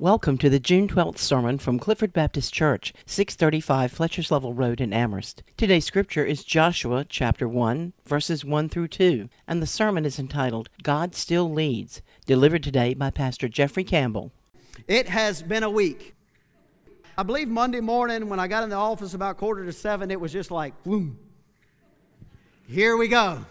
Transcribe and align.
Welcome 0.00 0.38
to 0.38 0.48
the 0.48 0.58
June 0.58 0.88
12th 0.88 1.18
sermon 1.18 1.58
from 1.58 1.78
Clifford 1.78 2.14
Baptist 2.14 2.54
Church, 2.54 2.94
635 3.04 3.92
Fletcher's 3.92 4.30
Level 4.30 4.54
Road 4.54 4.80
in 4.80 4.94
Amherst. 4.94 5.42
Today's 5.58 5.84
scripture 5.84 6.24
is 6.24 6.42
Joshua 6.42 7.04
chapter 7.06 7.46
1, 7.46 7.92
verses 8.06 8.42
1 8.42 8.70
through 8.70 8.88
2, 8.88 9.28
and 9.46 9.60
the 9.60 9.66
sermon 9.66 10.06
is 10.06 10.18
entitled 10.18 10.70
God 10.82 11.14
Still 11.14 11.52
Leads, 11.52 12.00
delivered 12.24 12.62
today 12.62 12.94
by 12.94 13.10
Pastor 13.10 13.46
Jeffrey 13.46 13.84
Campbell. 13.84 14.32
It 14.88 15.06
has 15.10 15.42
been 15.42 15.64
a 15.64 15.70
week. 15.70 16.14
I 17.18 17.22
believe 17.22 17.48
Monday 17.48 17.80
morning 17.80 18.30
when 18.30 18.40
I 18.40 18.48
got 18.48 18.64
in 18.64 18.70
the 18.70 18.76
office 18.76 19.12
about 19.12 19.36
quarter 19.36 19.66
to 19.66 19.72
seven, 19.74 20.10
it 20.10 20.18
was 20.18 20.32
just 20.32 20.50
like, 20.50 20.82
boom. 20.82 21.18
Here 22.66 22.96
we 22.96 23.06
go. 23.06 23.44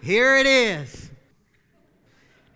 Here 0.00 0.34
it 0.38 0.46
is. 0.46 1.10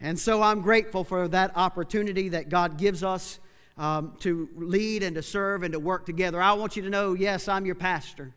And 0.01 0.19
so 0.19 0.43
I'm 0.43 0.61
grateful 0.61 1.05
for 1.05 1.27
that 1.29 1.57
opportunity 1.57 2.29
that 2.31 2.49
God 2.49 2.77
gives 2.77 3.03
us 3.03 3.41
um, 3.79 4.15
to 4.21 4.49
lead 4.57 5.03
and 5.03 5.17
to 5.17 5.23
serve 5.23 5.63
and 5.63 5.73
to 5.73 5.81
work 5.81 6.07
together. 6.07 6.41
I 6.41 6.53
want 6.53 6.77
you 6.77 6.83
to 6.83 6.91
know 6.91 7.15
yes, 7.15 7.49
I'm 7.49 7.67
your 7.67 7.75
pastor, 7.75 8.33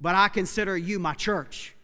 but 0.00 0.14
I 0.14 0.28
consider 0.28 0.76
you 0.76 0.98
my 0.98 1.14
church. 1.14 1.74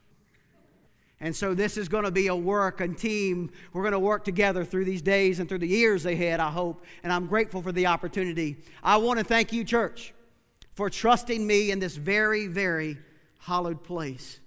And 1.22 1.36
so 1.36 1.52
this 1.52 1.76
is 1.76 1.88
going 1.88 2.04
to 2.04 2.10
be 2.10 2.28
a 2.28 2.36
work 2.36 2.80
and 2.80 2.96
team. 2.96 3.50
We're 3.74 3.82
going 3.82 3.92
to 3.92 3.98
work 3.98 4.24
together 4.24 4.64
through 4.64 4.86
these 4.86 5.02
days 5.02 5.38
and 5.38 5.46
through 5.46 5.58
the 5.58 5.68
years 5.68 6.06
ahead, 6.06 6.40
I 6.40 6.50
hope. 6.50 6.82
And 7.02 7.12
I'm 7.12 7.26
grateful 7.26 7.60
for 7.60 7.72
the 7.72 7.86
opportunity. 7.86 8.56
I 8.82 8.96
want 8.96 9.18
to 9.18 9.24
thank 9.24 9.52
you, 9.52 9.62
church, 9.62 10.14
for 10.72 10.88
trusting 10.88 11.46
me 11.46 11.70
in 11.70 11.78
this 11.78 11.96
very, 11.96 12.46
very 12.46 12.96
hallowed 13.40 13.84
place. 13.84 14.40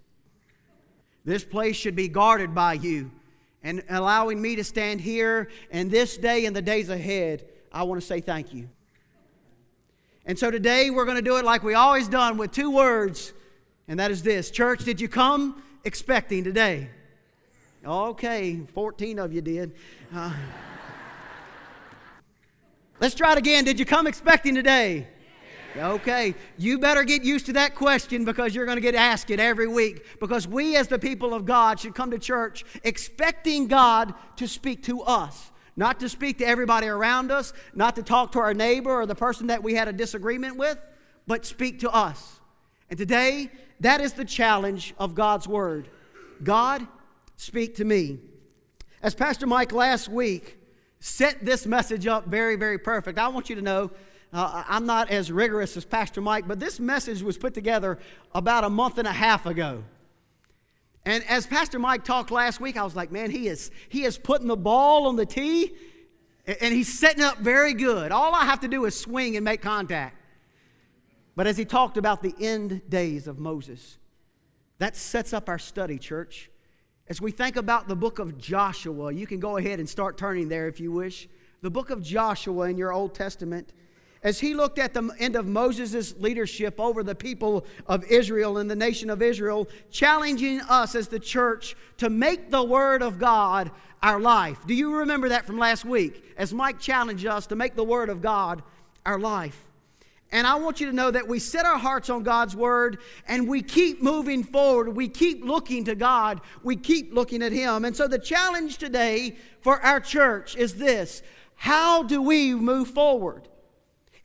This 1.25 1.43
place 1.43 1.75
should 1.75 1.95
be 1.95 2.07
guarded 2.07 2.55
by 2.55 2.73
you 2.73 3.11
and 3.63 3.83
allowing 3.89 4.41
me 4.41 4.55
to 4.57 4.63
stand 4.63 5.01
here 5.01 5.49
and 5.71 5.89
this 5.89 6.17
day 6.17 6.45
and 6.45 6.55
the 6.55 6.61
days 6.61 6.89
ahead, 6.89 7.45
I 7.71 7.83
want 7.83 7.99
to 8.01 8.05
say 8.05 8.19
thank 8.19 8.53
you. 8.53 8.69
And 10.25 10.37
so 10.37 10.51
today 10.51 10.89
we're 10.89 11.05
going 11.05 11.17
to 11.17 11.23
do 11.23 11.37
it 11.37 11.45
like 11.45 11.63
we 11.63 11.73
always 11.73 12.07
done 12.07 12.37
with 12.37 12.51
two 12.51 12.71
words, 12.71 13.33
and 13.87 13.99
that 13.99 14.11
is 14.11 14.23
this 14.23 14.51
Church, 14.51 14.83
did 14.83 15.01
you 15.01 15.07
come 15.07 15.61
expecting 15.83 16.43
today? 16.43 16.89
Okay, 17.85 18.61
14 18.73 19.19
of 19.19 19.33
you 19.33 19.41
did. 19.41 19.73
Uh, 20.13 20.33
let's 23.01 23.15
try 23.15 23.33
it 23.33 23.37
again. 23.37 23.65
Did 23.65 23.79
you 23.79 23.85
come 23.85 24.07
expecting 24.07 24.55
today? 24.55 25.07
Okay, 25.75 26.35
you 26.57 26.77
better 26.77 27.03
get 27.03 27.23
used 27.23 27.47
to 27.47 27.53
that 27.53 27.75
question 27.75 28.25
because 28.25 28.53
you're 28.53 28.65
going 28.65 28.77
to 28.77 28.81
get 28.81 28.95
asked 28.95 29.31
it 29.31 29.39
every 29.39 29.67
week. 29.67 30.05
Because 30.19 30.47
we, 30.47 30.75
as 30.75 30.87
the 30.87 30.99
people 30.99 31.33
of 31.33 31.45
God, 31.45 31.79
should 31.79 31.95
come 31.95 32.11
to 32.11 32.19
church 32.19 32.63
expecting 32.83 33.67
God 33.67 34.13
to 34.37 34.47
speak 34.47 34.83
to 34.83 35.01
us, 35.01 35.51
not 35.75 35.99
to 36.01 36.09
speak 36.09 36.37
to 36.39 36.45
everybody 36.45 36.87
around 36.87 37.31
us, 37.31 37.53
not 37.73 37.95
to 37.95 38.03
talk 38.03 38.31
to 38.33 38.39
our 38.39 38.53
neighbor 38.53 38.91
or 38.91 39.05
the 39.05 39.15
person 39.15 39.47
that 39.47 39.63
we 39.63 39.73
had 39.73 39.87
a 39.87 39.93
disagreement 39.93 40.57
with, 40.57 40.77
but 41.25 41.45
speak 41.45 41.79
to 41.79 41.91
us. 41.91 42.39
And 42.89 42.97
today, 42.97 43.49
that 43.79 43.99
is 43.99 44.13
the 44.13 44.25
challenge 44.25 44.93
of 44.99 45.15
God's 45.15 45.47
Word 45.47 45.89
God, 46.43 46.85
speak 47.37 47.75
to 47.75 47.85
me. 47.85 48.19
As 49.01 49.15
Pastor 49.15 49.47
Mike 49.47 49.71
last 49.71 50.07
week 50.07 50.57
set 50.99 51.43
this 51.43 51.65
message 51.65 52.07
up 52.07 52.27
very, 52.27 52.55
very 52.55 52.77
perfect, 52.77 53.17
I 53.17 53.27
want 53.29 53.49
you 53.49 53.55
to 53.55 53.61
know 53.61 53.91
uh, 54.33 54.63
I'm 54.67 54.85
not 54.85 55.09
as 55.11 55.31
rigorous 55.31 55.77
as 55.77 55.85
Pastor 55.85 56.19
Mike, 56.19 56.47
but 56.47 56.59
this 56.59 56.79
message 56.79 57.21
was 57.21 57.37
put 57.37 57.53
together 57.53 57.99
about 58.33 58.63
a 58.63 58.69
month 58.69 58.97
and 58.97 59.07
a 59.07 59.11
half 59.11 59.45
ago. 59.45 59.83
And 61.05 61.23
as 61.27 61.45
Pastor 61.45 61.79
Mike 61.79 62.03
talked 62.03 62.31
last 62.31 62.59
week, 62.59 62.77
I 62.77 62.83
was 62.83 62.95
like, 62.95 63.11
man, 63.11 63.29
he 63.29 63.47
is, 63.47 63.69
he 63.89 64.05
is 64.05 64.17
putting 64.17 64.47
the 64.47 64.57
ball 64.57 65.07
on 65.07 65.17
the 65.17 65.25
tee 65.25 65.73
and 66.45 66.73
he's 66.73 66.97
setting 66.99 67.23
up 67.23 67.37
very 67.39 67.73
good. 67.73 68.11
All 68.11 68.33
I 68.33 68.45
have 68.45 68.61
to 68.61 68.67
do 68.67 68.85
is 68.85 68.97
swing 68.97 69.35
and 69.35 69.45
make 69.45 69.61
contact. 69.61 70.17
But 71.35 71.47
as 71.47 71.57
he 71.57 71.65
talked 71.65 71.97
about 71.97 72.21
the 72.21 72.33
end 72.39 72.89
days 72.89 73.27
of 73.27 73.39
Moses, 73.39 73.97
that 74.77 74.95
sets 74.95 75.33
up 75.33 75.49
our 75.49 75.59
study, 75.59 75.97
church. 75.97 76.49
As 77.07 77.21
we 77.21 77.31
think 77.31 77.55
about 77.55 77.87
the 77.87 77.95
book 77.95 78.19
of 78.19 78.37
Joshua, 78.37 79.11
you 79.11 79.27
can 79.27 79.39
go 79.39 79.57
ahead 79.57 79.79
and 79.79 79.87
start 79.87 80.17
turning 80.17 80.47
there 80.47 80.67
if 80.67 80.79
you 80.79 80.91
wish. 80.91 81.27
The 81.61 81.69
book 81.69 81.89
of 81.89 82.01
Joshua 82.01 82.69
in 82.69 82.77
your 82.77 82.93
Old 82.93 83.13
Testament 83.13 83.73
as 84.23 84.39
he 84.39 84.53
looked 84.53 84.79
at 84.79 84.93
the 84.93 85.09
end 85.19 85.35
of 85.35 85.45
Moses' 85.45 86.15
leadership 86.17 86.79
over 86.79 87.03
the 87.03 87.13
people 87.13 87.65
of 87.87 88.05
Israel 88.05 88.57
and 88.57 88.71
the 88.71 88.75
nation 88.75 89.09
of 89.09 89.21
Israel, 89.21 89.67
challenging 89.91 90.61
us 90.61 90.95
as 90.95 91.09
the 91.09 91.19
church 91.19 91.75
to 91.97 92.09
make 92.09 92.49
the 92.49 92.63
Word 92.63 93.03
of 93.03 93.19
God 93.19 93.69
our 94.01 94.19
life. 94.19 94.65
Do 94.65 94.73
you 94.73 94.95
remember 94.95 95.29
that 95.29 95.45
from 95.45 95.57
last 95.57 95.83
week? 95.83 96.23
As 96.37 96.53
Mike 96.53 96.79
challenged 96.79 97.25
us 97.25 97.47
to 97.47 97.55
make 97.55 97.75
the 97.75 97.83
Word 97.83 98.09
of 98.09 98.21
God 98.21 98.63
our 99.05 99.19
life. 99.19 99.59
And 100.31 100.47
I 100.47 100.55
want 100.55 100.79
you 100.79 100.87
to 100.87 100.93
know 100.93 101.11
that 101.11 101.27
we 101.27 101.37
set 101.37 101.65
our 101.65 101.77
hearts 101.77 102.09
on 102.09 102.23
God's 102.23 102.55
Word 102.55 102.97
and 103.27 103.47
we 103.47 103.61
keep 103.61 104.01
moving 104.01 104.43
forward. 104.43 104.95
We 104.95 105.07
keep 105.07 105.43
looking 105.43 105.83
to 105.83 105.95
God. 105.95 106.41
We 106.63 106.75
keep 106.75 107.13
looking 107.13 107.43
at 107.43 107.51
Him. 107.51 107.85
And 107.85 107.95
so 107.95 108.07
the 108.07 108.17
challenge 108.17 108.79
today 108.79 109.35
for 109.61 109.79
our 109.81 109.99
church 109.99 110.55
is 110.55 110.75
this 110.75 111.21
How 111.55 112.01
do 112.01 112.21
we 112.21 112.55
move 112.55 112.87
forward? 112.87 113.47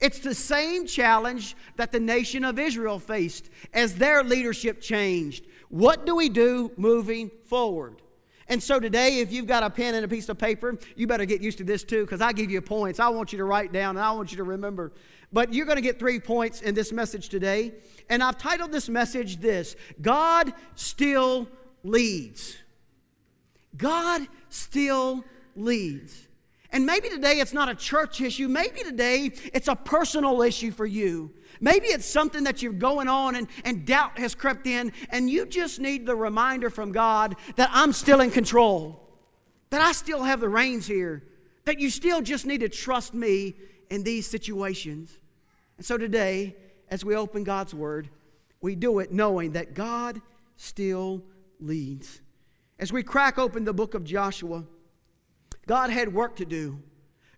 It's 0.00 0.20
the 0.20 0.34
same 0.34 0.86
challenge 0.86 1.56
that 1.76 1.90
the 1.90 2.00
nation 2.00 2.44
of 2.44 2.58
Israel 2.58 2.98
faced 2.98 3.50
as 3.72 3.96
their 3.96 4.22
leadership 4.22 4.80
changed. 4.80 5.46
What 5.68 6.06
do 6.06 6.14
we 6.14 6.28
do 6.28 6.70
moving 6.76 7.30
forward? 7.46 8.00
And 8.48 8.62
so 8.62 8.80
today, 8.80 9.18
if 9.18 9.30
you've 9.30 9.46
got 9.46 9.62
a 9.62 9.68
pen 9.68 9.94
and 9.94 10.04
a 10.04 10.08
piece 10.08 10.28
of 10.28 10.38
paper, 10.38 10.78
you 10.96 11.06
better 11.06 11.26
get 11.26 11.42
used 11.42 11.58
to 11.58 11.64
this 11.64 11.84
too, 11.84 12.04
because 12.04 12.22
I 12.22 12.32
give 12.32 12.50
you 12.50 12.62
points. 12.62 12.98
I 12.98 13.08
want 13.08 13.32
you 13.32 13.38
to 13.38 13.44
write 13.44 13.72
down 13.72 13.96
and 13.96 14.04
I 14.04 14.12
want 14.12 14.30
you 14.30 14.38
to 14.38 14.44
remember. 14.44 14.92
But 15.32 15.52
you're 15.52 15.66
going 15.66 15.76
to 15.76 15.82
get 15.82 15.98
three 15.98 16.18
points 16.18 16.62
in 16.62 16.74
this 16.74 16.90
message 16.90 17.28
today. 17.28 17.74
And 18.08 18.22
I've 18.22 18.38
titled 18.38 18.72
this 18.72 18.88
message 18.88 19.38
this 19.38 19.76
God 20.00 20.52
still 20.76 21.48
leads. 21.82 22.56
God 23.76 24.26
still 24.48 25.24
leads. 25.54 26.27
And 26.70 26.84
maybe 26.84 27.08
today 27.08 27.40
it's 27.40 27.54
not 27.54 27.68
a 27.68 27.74
church 27.74 28.20
issue. 28.20 28.46
Maybe 28.46 28.82
today 28.82 29.32
it's 29.54 29.68
a 29.68 29.76
personal 29.76 30.42
issue 30.42 30.70
for 30.70 30.84
you. 30.84 31.32
Maybe 31.60 31.86
it's 31.86 32.04
something 32.04 32.44
that 32.44 32.62
you're 32.62 32.72
going 32.72 33.08
on 33.08 33.34
and, 33.34 33.48
and 33.64 33.86
doubt 33.86 34.18
has 34.18 34.34
crept 34.34 34.66
in, 34.66 34.92
and 35.10 35.28
you 35.28 35.46
just 35.46 35.80
need 35.80 36.06
the 36.06 36.14
reminder 36.14 36.70
from 36.70 36.92
God 36.92 37.36
that 37.56 37.70
I'm 37.72 37.92
still 37.92 38.20
in 38.20 38.30
control, 38.30 39.08
that 39.70 39.80
I 39.80 39.92
still 39.92 40.22
have 40.22 40.40
the 40.40 40.48
reins 40.48 40.86
here, 40.86 41.24
that 41.64 41.80
you 41.80 41.90
still 41.90 42.20
just 42.20 42.46
need 42.46 42.60
to 42.60 42.68
trust 42.68 43.14
me 43.14 43.54
in 43.90 44.02
these 44.02 44.26
situations. 44.26 45.18
And 45.78 45.86
so 45.86 45.96
today, 45.96 46.54
as 46.90 47.04
we 47.04 47.16
open 47.16 47.44
God's 47.44 47.74
Word, 47.74 48.08
we 48.60 48.74
do 48.74 48.98
it 48.98 49.10
knowing 49.10 49.52
that 49.52 49.74
God 49.74 50.20
still 50.56 51.24
leads. 51.60 52.20
As 52.78 52.92
we 52.92 53.02
crack 53.02 53.38
open 53.38 53.64
the 53.64 53.72
book 53.72 53.94
of 53.94 54.04
Joshua, 54.04 54.64
God 55.68 55.90
had 55.90 56.12
work 56.12 56.34
to 56.36 56.44
do. 56.44 56.82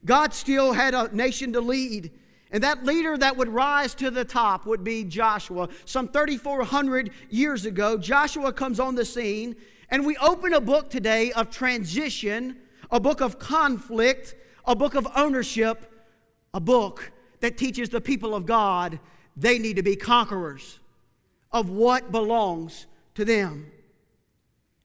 God 0.05 0.33
still 0.33 0.73
had 0.73 0.95
a 0.95 1.15
nation 1.15 1.53
to 1.53 1.61
lead. 1.61 2.13
And 2.53 2.63
that 2.63 2.85
leader 2.85 3.19
that 3.19 3.37
would 3.37 3.49
rise 3.49 3.95
to 3.97 4.11
the 4.11 4.25
top 4.25 4.67
would 4.67 4.83
be 4.83 5.05
Joshua. 5.05 5.69
Some 5.85 6.09
3,400 6.09 7.11
years 7.29 7.67
ago, 7.67 7.99
Joshua 7.99 8.53
comes 8.53 8.81
on 8.81 8.95
the 8.95 9.05
scene, 9.05 9.57
and 9.91 10.07
we 10.07 10.17
open 10.17 10.55
a 10.55 10.61
book 10.61 10.91
today 10.91 11.33
of 11.33 11.51
transition, 11.51 12.57
a 12.91 12.99
book 12.99 13.21
of 13.21 13.39
conflict, 13.39 14.35
a 14.65 14.75
book 14.75 14.95
of 14.95 15.07
ownership, 15.15 15.93
a 16.55 16.61
book 16.61 17.13
that 17.41 17.59
teaches 17.59 17.89
the 17.89 18.01
people 18.01 18.35
of 18.35 18.47
God 18.47 18.99
they 19.37 19.59
need 19.59 19.77
to 19.77 19.83
be 19.83 19.97
conquerors 19.97 20.81
of 21.53 21.71
what 21.71 22.13
belongs 22.13 22.87
to 23.15 23.25
them. 23.25 23.71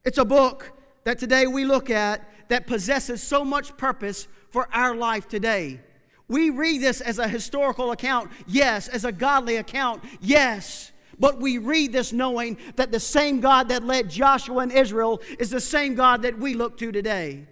It's 0.03 0.17
a 0.17 0.25
book 0.25 0.71
that 1.03 1.19
today 1.19 1.47
we 1.47 1.65
look 1.65 1.89
at 1.89 2.27
that 2.49 2.67
possesses 2.67 3.21
so 3.21 3.43
much 3.43 3.75
purpose 3.77 4.27
for 4.49 4.67
our 4.73 4.95
life 4.95 5.27
today. 5.27 5.79
We 6.27 6.49
read 6.49 6.81
this 6.81 7.01
as 7.01 7.19
a 7.19 7.27
historical 7.27 7.91
account, 7.91 8.31
yes, 8.47 8.87
as 8.87 9.05
a 9.05 9.11
godly 9.11 9.57
account, 9.57 10.03
yes. 10.21 10.91
But 11.19 11.39
we 11.39 11.57
read 11.59 11.93
this 11.93 12.11
knowing 12.11 12.57
that 12.75 12.91
the 12.91 12.99
same 12.99 13.39
God 13.39 13.69
that 13.69 13.83
led 13.83 14.09
Joshua 14.09 14.59
and 14.59 14.71
Israel 14.71 15.21
is 15.39 15.49
the 15.49 15.61
same 15.61 15.95
God 15.95 16.23
that 16.23 16.37
we 16.37 16.53
look 16.53 16.77
to 16.79 16.91
today. 16.91 17.47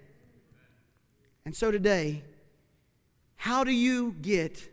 And 1.44 1.54
so 1.54 1.70
today, 1.70 2.24
how 3.36 3.64
do 3.64 3.70
you 3.70 4.16
get 4.20 4.68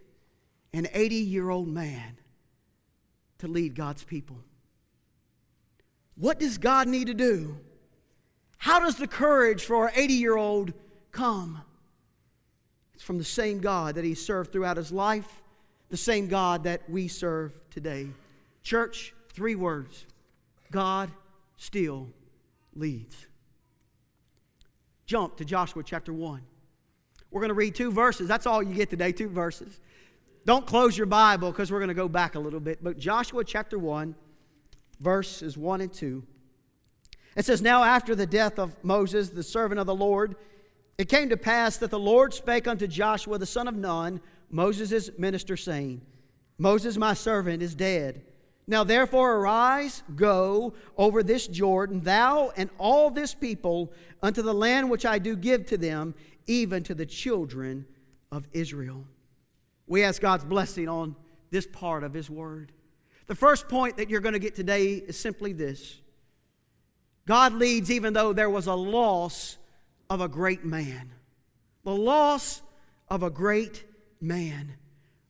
an 0.74 0.88
80 0.94 1.16
year 1.16 1.50
old 1.50 1.68
man 1.68 2.18
to 3.40 3.48
lead 3.48 3.76
God's 3.76 4.04
people? 4.04 4.38
What 6.16 6.40
does 6.40 6.58
God 6.58 6.88
need 6.88 7.08
to 7.08 7.14
do? 7.14 7.58
How 8.62 8.80
does 8.80 8.96
the 8.96 9.08
courage 9.08 9.66
for 9.66 9.76
our 9.78 9.92
80 9.96 10.14
year 10.14 10.38
old 10.38 10.74
come? 11.12 11.64
It's 12.94 13.02
from 13.02 13.18
the 13.18 13.24
same 13.24 13.60
God 13.60 13.96
that 13.96 14.04
he 14.04 14.14
served 14.14 14.52
throughout 14.52 14.78
his 14.78 14.92
life, 14.92 15.42
the 15.90 15.98
same 15.98 16.28
God 16.28 16.66
that 16.66 16.88
we 16.88 17.08
serve 17.08 17.60
today. 17.72 18.08
Church, 18.62 19.16
three 19.34 19.56
words 19.56 20.06
God 20.70 21.10
still 21.58 22.08
leads. 22.76 23.26
Jump 25.08 25.38
to 25.38 25.44
Joshua 25.44 25.82
chapter 25.84 26.14
1. 26.14 26.42
We're 27.32 27.42
going 27.42 27.50
to 27.50 27.56
read 27.56 27.74
two 27.74 27.92
verses. 27.92 28.28
That's 28.28 28.46
all 28.46 28.62
you 28.62 28.76
get 28.76 28.92
today, 28.92 29.12
two 29.12 29.30
verses. 29.30 29.80
Don't 30.46 30.68
close 30.68 30.96
your 30.96 31.08
Bible 31.08 31.50
because 31.52 31.72
we're 31.72 31.80
going 31.80 31.88
to 31.88 31.96
go 31.96 32.08
back 32.08 32.36
a 32.36 32.40
little 32.40 32.60
bit. 32.60 32.84
But 32.84 33.00
Joshua 33.00 33.44
chapter 33.44 33.80
1, 33.80 34.14
verses 35.00 35.58
1 35.58 35.82
and 35.82 35.92
2. 35.92 36.24
It 37.36 37.46
says, 37.46 37.62
Now 37.62 37.84
after 37.84 38.16
the 38.16 38.26
death 38.26 38.60
of 38.60 38.76
Moses, 38.84 39.30
the 39.30 39.44
servant 39.44 39.80
of 39.80 39.88
the 39.88 39.96
Lord, 39.96 40.36
it 40.98 41.10
came 41.10 41.30
to 41.30 41.38
pass 41.38 41.78
that 41.78 41.90
the 41.90 42.00
Lord 42.00 42.34
spake 42.34 42.68
unto 42.68 42.88
Joshua 42.88 43.38
the 43.38 43.46
son 43.46 43.68
of 43.68 43.76
Nun, 43.76 44.22
Moses' 44.50 45.10
minister, 45.18 45.56
saying, 45.56 46.02
Moses, 46.58 46.98
my 46.98 47.14
servant, 47.14 47.64
is 47.64 47.74
dead. 47.74 48.22
Now 48.68 48.84
therefore 48.84 49.38
arise, 49.38 50.04
go 50.16 50.74
over 50.98 51.24
this 51.24 51.48
Jordan, 51.48 52.02
thou 52.02 52.52
and 52.56 52.70
all 52.78 53.10
this 53.10 53.34
people, 53.34 53.92
unto 54.22 54.42
the 54.42 54.54
land 54.54 54.90
which 54.90 55.06
I 55.06 55.18
do 55.18 55.36
give 55.36 55.66
to 55.68 55.78
them, 55.78 56.14
even 56.48 56.84
to 56.84 56.94
the 56.94 57.06
children 57.06 57.86
of 58.32 58.48
Israel. 58.54 59.04
We 59.88 60.04
ask 60.04 60.22
God's 60.22 60.46
blessing 60.46 60.88
on 60.88 61.16
this 61.50 61.66
part 61.66 62.04
of 62.04 62.14
His 62.14 62.30
Word. 62.30 62.72
The 63.28 63.36
first 63.36 63.68
point 63.68 63.98
that 63.98 64.10
you're 64.10 64.22
going 64.22 64.34
to 64.34 64.40
get 64.40 64.56
today 64.56 64.94
is 64.94 65.18
simply 65.18 65.54
this 65.54 66.01
God 67.26 67.54
leads 67.54 67.92
even 67.92 68.14
though 68.14 68.34
there 68.34 68.50
was 68.50 68.68
a 68.68 68.74
loss 68.74 69.58
of 70.10 70.22
a 70.22 70.28
great 70.28 70.66
man. 70.66 71.12
The 71.84 71.96
loss 71.96 72.62
of 73.10 73.24
a 73.24 73.30
great 73.30 73.86
man. 74.20 74.74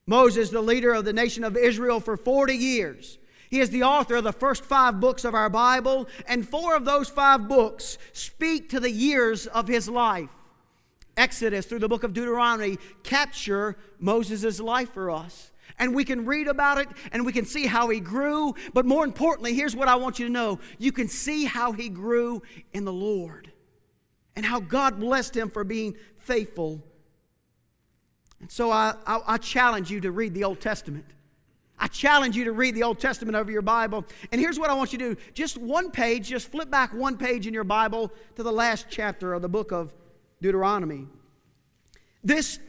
Moses, 0.06 0.50
the 0.50 0.60
leader 0.60 0.92
of 0.92 1.04
the 1.04 1.12
nation 1.12 1.44
of 1.44 1.56
Israel 1.56 2.00
for 2.00 2.16
40 2.16 2.54
years, 2.54 3.18
he 3.50 3.60
is 3.60 3.70
the 3.70 3.82
author 3.82 4.16
of 4.16 4.24
the 4.24 4.32
first 4.32 4.64
five 4.64 4.98
books 4.98 5.24
of 5.24 5.34
our 5.34 5.50
Bible, 5.50 6.08
and 6.26 6.48
four 6.48 6.74
of 6.74 6.86
those 6.86 7.10
five 7.10 7.48
books 7.48 7.98
speak 8.12 8.70
to 8.70 8.80
the 8.80 8.90
years 8.90 9.46
of 9.46 9.68
his 9.68 9.88
life. 9.88 10.30
Exodus 11.16 11.66
through 11.66 11.80
the 11.80 11.88
book 11.88 12.02
of 12.02 12.14
Deuteronomy 12.14 12.78
capture 13.02 13.76
Moses' 13.98 14.58
life 14.58 14.94
for 14.94 15.10
us. 15.10 15.50
And 15.78 15.94
we 15.94 16.04
can 16.04 16.24
read 16.24 16.48
about 16.48 16.78
it 16.78 16.88
and 17.12 17.24
we 17.24 17.32
can 17.32 17.44
see 17.44 17.66
how 17.66 17.88
he 17.88 18.00
grew. 18.00 18.54
But 18.72 18.86
more 18.86 19.04
importantly, 19.04 19.54
here's 19.54 19.74
what 19.74 19.88
I 19.88 19.96
want 19.96 20.18
you 20.18 20.26
to 20.26 20.32
know 20.32 20.60
you 20.78 20.92
can 20.92 21.08
see 21.08 21.44
how 21.44 21.72
he 21.72 21.88
grew 21.88 22.42
in 22.72 22.84
the 22.84 22.92
Lord 22.92 23.50
and 24.36 24.44
how 24.44 24.60
God 24.60 25.00
blessed 25.00 25.36
him 25.36 25.50
for 25.50 25.64
being 25.64 25.96
faithful. 26.16 26.82
And 28.40 28.50
so 28.50 28.70
I, 28.70 28.94
I, 29.06 29.20
I 29.26 29.36
challenge 29.38 29.90
you 29.90 30.00
to 30.00 30.10
read 30.10 30.34
the 30.34 30.44
Old 30.44 30.60
Testament. 30.60 31.06
I 31.78 31.88
challenge 31.88 32.36
you 32.36 32.44
to 32.44 32.52
read 32.52 32.74
the 32.74 32.84
Old 32.84 33.00
Testament 33.00 33.36
over 33.36 33.50
your 33.50 33.62
Bible. 33.62 34.04
And 34.30 34.40
here's 34.40 34.58
what 34.58 34.70
I 34.70 34.74
want 34.74 34.92
you 34.92 34.98
to 35.00 35.14
do 35.14 35.20
just 35.34 35.58
one 35.58 35.90
page, 35.90 36.28
just 36.28 36.48
flip 36.48 36.70
back 36.70 36.94
one 36.94 37.16
page 37.16 37.46
in 37.46 37.54
your 37.54 37.64
Bible 37.64 38.12
to 38.36 38.42
the 38.42 38.52
last 38.52 38.86
chapter 38.88 39.34
of 39.34 39.42
the 39.42 39.48
book 39.48 39.72
of 39.72 39.92
Deuteronomy. 40.40 41.06
This 42.22 42.60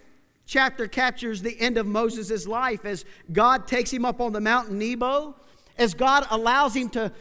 chapter 0.45 0.87
captures 0.87 1.41
the 1.41 1.59
end 1.59 1.77
of 1.77 1.85
Moses' 1.85 2.47
life 2.47 2.85
as 2.85 3.05
God 3.31 3.67
takes 3.67 3.91
him 3.91 4.05
up 4.05 4.21
on 4.21 4.33
the 4.33 4.41
mountain 4.41 4.77
Nebo, 4.77 5.35
as 5.77 5.93
God 5.93 6.27
allows 6.29 6.75
him 6.75 6.89
to 6.89 7.11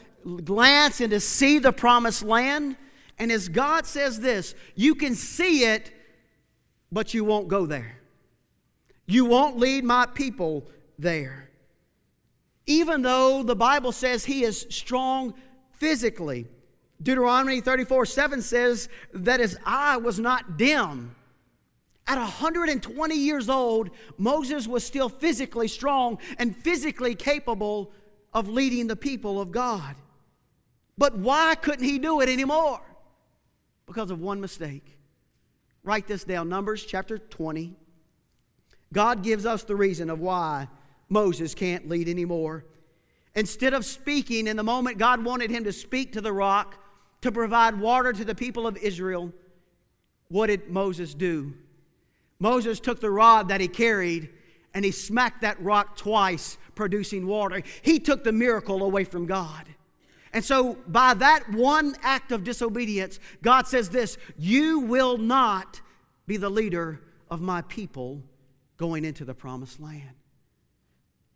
glance 0.44 1.00
and 1.00 1.10
to 1.10 1.20
see 1.20 1.58
the 1.58 1.72
promised 1.72 2.22
land. 2.22 2.76
And 3.18 3.30
as 3.30 3.48
God 3.48 3.86
says 3.86 4.20
this, 4.20 4.54
you 4.74 4.94
can 4.94 5.14
see 5.14 5.64
it, 5.64 5.92
but 6.90 7.14
you 7.14 7.24
won't 7.24 7.48
go 7.48 7.66
there. 7.66 7.98
You 9.06 9.24
won't 9.24 9.58
lead 9.58 9.84
my 9.84 10.06
people 10.06 10.66
there. 10.98 11.50
Even 12.66 13.02
though 13.02 13.42
the 13.42 13.56
Bible 13.56 13.92
says 13.92 14.24
he 14.24 14.44
is 14.44 14.66
strong 14.70 15.34
physically, 15.72 16.46
Deuteronomy 17.02 17.60
34 17.60 18.06
7 18.06 18.42
says 18.42 18.88
that 19.12 19.40
his 19.40 19.58
eye 19.66 19.96
was 19.96 20.18
not 20.20 20.56
dim. 20.56 21.14
At 22.06 22.18
120 22.18 23.14
years 23.14 23.48
old, 23.48 23.90
Moses 24.18 24.66
was 24.66 24.84
still 24.84 25.08
physically 25.08 25.68
strong 25.68 26.18
and 26.38 26.56
physically 26.56 27.14
capable 27.14 27.92
of 28.32 28.48
leading 28.48 28.86
the 28.86 28.96
people 28.96 29.40
of 29.40 29.52
God. 29.52 29.94
But 30.98 31.16
why 31.16 31.54
couldn't 31.54 31.84
he 31.84 31.98
do 31.98 32.20
it 32.20 32.28
anymore? 32.28 32.80
Because 33.86 34.10
of 34.10 34.20
one 34.20 34.40
mistake. 34.40 34.98
Write 35.84 36.06
this 36.06 36.24
down 36.24 36.48
Numbers 36.48 36.84
chapter 36.84 37.18
20. 37.18 37.74
God 38.92 39.22
gives 39.22 39.46
us 39.46 39.64
the 39.64 39.76
reason 39.76 40.10
of 40.10 40.20
why 40.20 40.68
Moses 41.08 41.54
can't 41.54 41.88
lead 41.88 42.08
anymore. 42.08 42.64
Instead 43.34 43.74
of 43.74 43.84
speaking 43.84 44.46
in 44.46 44.56
the 44.56 44.62
moment 44.62 44.98
God 44.98 45.24
wanted 45.24 45.50
him 45.50 45.64
to 45.64 45.72
speak 45.72 46.12
to 46.12 46.20
the 46.20 46.32
rock, 46.32 46.76
to 47.22 47.32
provide 47.32 47.78
water 47.78 48.12
to 48.12 48.24
the 48.24 48.34
people 48.34 48.66
of 48.66 48.76
Israel, 48.76 49.32
what 50.28 50.48
did 50.48 50.68
Moses 50.68 51.14
do? 51.14 51.54
Moses 52.42 52.80
took 52.80 53.00
the 53.00 53.08
rod 53.08 53.46
that 53.48 53.60
he 53.60 53.68
carried 53.68 54.28
and 54.74 54.84
he 54.84 54.90
smacked 54.90 55.42
that 55.42 55.62
rock 55.62 55.96
twice, 55.96 56.58
producing 56.74 57.24
water. 57.24 57.62
He 57.82 58.00
took 58.00 58.24
the 58.24 58.32
miracle 58.32 58.82
away 58.82 59.04
from 59.04 59.26
God. 59.26 59.68
And 60.32 60.44
so, 60.44 60.76
by 60.88 61.14
that 61.14 61.48
one 61.52 61.94
act 62.02 62.32
of 62.32 62.42
disobedience, 62.42 63.20
God 63.42 63.68
says 63.68 63.90
this 63.90 64.18
You 64.36 64.80
will 64.80 65.18
not 65.18 65.80
be 66.26 66.36
the 66.36 66.50
leader 66.50 67.00
of 67.30 67.40
my 67.40 67.62
people 67.62 68.24
going 68.76 69.04
into 69.04 69.24
the 69.24 69.34
promised 69.34 69.78
land. 69.78 70.16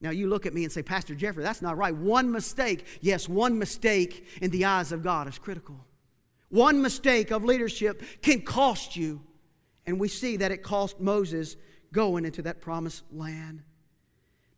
Now, 0.00 0.11
you 0.11 0.29
look 0.29 0.44
at 0.44 0.55
me 0.55 0.64
and 0.64 0.73
say, 0.73 0.82
Pastor 0.82 1.14
Jeffrey, 1.14 1.44
that's 1.44 1.62
not 1.62 1.76
right. 1.76 1.94
One 1.94 2.32
mistake, 2.32 2.85
yes, 3.00 3.29
one 3.29 3.61
mistake 3.61 4.26
in 4.43 4.50
the 4.50 4.64
eyes 4.64 4.91
of 4.91 5.05
God 5.05 5.29
is 5.29 5.38
critical. 5.38 5.87
One 6.49 6.82
mistake 6.82 7.31
of 7.31 7.44
leadership 7.44 8.03
can 8.23 8.41
cost 8.43 8.97
you. 8.97 9.20
And 9.87 10.00
we 10.00 10.09
see 10.09 10.37
that 10.38 10.50
it 10.50 10.62
cost 10.62 11.00
Moses 11.00 11.56
going 11.93 12.25
into 12.25 12.43
that 12.43 12.61
promised 12.61 13.05
land. 13.12 13.62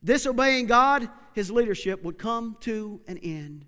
Disobeying 0.03 0.67
God, 0.67 1.09
his 1.35 1.51
leadership 1.51 2.03
would 2.03 2.19
come 2.19 2.57
to 2.61 3.01
an 3.07 3.19
end. 3.19 3.65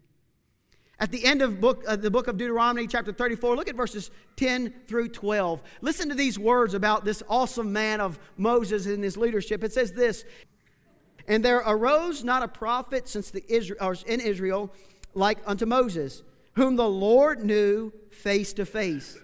At 0.99 1.11
the 1.11 1.25
end 1.25 1.41
of 1.41 1.61
book, 1.61 1.83
uh, 1.87 1.97
the 1.97 2.11
book 2.11 2.29
of 2.29 2.37
Deuteronomy, 2.37 2.87
chapter 2.87 3.12
34, 3.12 3.57
look 3.57 3.69
at 3.69 3.75
verses 3.75 4.11
10 4.37 4.75
through 4.87 5.09
12. 5.09 5.62
Listen 5.81 6.09
to 6.11 6.15
these 6.15 6.39
words 6.39 6.75
about 6.75 7.05
this 7.05 7.23
awesome 7.29 7.73
man 7.73 8.01
of 8.01 8.19
Moses 8.37 8.87
and 8.87 9.03
his 9.03 9.17
leadership. 9.17 9.65
It 9.65 9.73
says 9.73 9.93
this 9.93 10.25
and 11.31 11.45
there 11.45 11.59
arose 11.59 12.25
not 12.25 12.43
a 12.43 12.49
prophet 12.49 13.09
since 13.09 13.31
the 13.31 13.45
Israel, 13.49 13.95
in 14.05 14.19
Israel 14.19 14.75
like 15.15 15.39
unto 15.47 15.65
Moses, 15.65 16.25
whom 16.55 16.75
the 16.75 16.89
Lord 16.89 17.45
knew 17.45 17.93
face 18.11 18.53
to 18.55 18.67
face. 18.67 19.17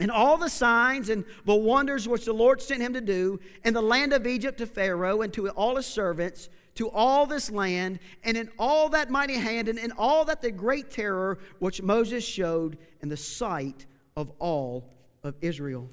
And 0.00 0.10
all 0.10 0.36
the 0.36 0.48
signs 0.48 1.08
and 1.08 1.24
the 1.44 1.54
wonders 1.54 2.08
which 2.08 2.24
the 2.24 2.32
Lord 2.32 2.60
sent 2.60 2.82
him 2.82 2.94
to 2.94 3.00
do 3.00 3.38
in 3.64 3.74
the 3.74 3.82
land 3.82 4.12
of 4.12 4.26
Egypt 4.26 4.58
to 4.58 4.66
Pharaoh 4.66 5.22
and 5.22 5.32
to 5.34 5.48
all 5.50 5.76
his 5.76 5.86
servants, 5.86 6.48
to 6.74 6.90
all 6.90 7.26
this 7.26 7.50
land, 7.50 8.00
and 8.24 8.36
in 8.36 8.50
all 8.58 8.88
that 8.88 9.08
mighty 9.10 9.36
hand, 9.36 9.68
and 9.68 9.78
in 9.78 9.92
all 9.92 10.24
that 10.24 10.42
the 10.42 10.50
great 10.50 10.90
terror 10.90 11.38
which 11.60 11.80
Moses 11.80 12.24
showed 12.24 12.76
in 13.02 13.08
the 13.08 13.16
sight 13.16 13.86
of 14.16 14.32
all 14.40 14.84
of 15.22 15.36
Israel. 15.40 15.88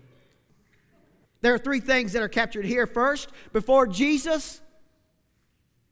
There 1.41 1.53
are 1.53 1.59
three 1.59 1.79
things 1.79 2.13
that 2.13 2.23
are 2.23 2.29
captured 2.29 2.65
here. 2.65 2.87
First, 2.87 3.29
before 3.53 3.87
Jesus, 3.87 4.61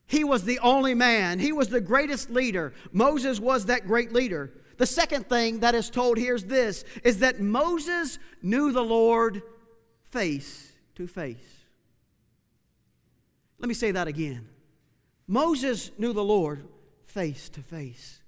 he 0.07 0.23
was 0.23 0.43
the 0.43 0.59
only 0.59 0.95
man, 0.95 1.37
he 1.37 1.51
was 1.51 1.69
the 1.69 1.81
greatest 1.81 2.31
leader. 2.31 2.73
Moses 2.91 3.39
was 3.39 3.67
that 3.67 3.85
great 3.85 4.11
leader. 4.11 4.51
The 4.79 4.85
second 4.85 5.27
thing 5.27 5.59
that 5.59 5.75
is 5.75 5.89
told 5.89 6.17
here 6.17 6.35
is 6.35 6.45
this 6.45 6.85
is 7.03 7.19
that 7.19 7.41
Moses 7.41 8.17
knew 8.41 8.71
the 8.71 8.81
Lord 8.81 9.41
face 10.09 10.71
to 10.95 11.05
face. 11.05 11.65
Let 13.59 13.67
me 13.67 13.73
say 13.73 13.91
that 13.91 14.07
again. 14.07 14.47
Moses 15.27 15.91
knew 15.97 16.13
the 16.13 16.23
Lord 16.23 16.65
face 17.03 17.49
to 17.49 17.61
face. 17.61 18.21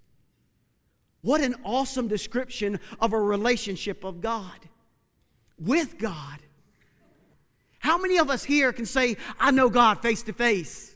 What 1.22 1.39
an 1.39 1.55
awesome 1.63 2.10
description 2.10 2.81
of 3.00 3.13
a 3.13 3.20
relationship 3.20 4.03
of 4.03 4.20
God 4.20 4.67
with 5.58 5.98
God. 5.98 6.39
How 7.79 7.98
many 7.98 8.17
of 8.17 8.29
us 8.29 8.43
here 8.43 8.74
can 8.74 8.86
say, 8.86 9.15
I 9.39 9.51
know 9.51 9.70
God 9.70 10.01
face 10.01 10.24
to 10.24 10.34
face? 10.34 10.93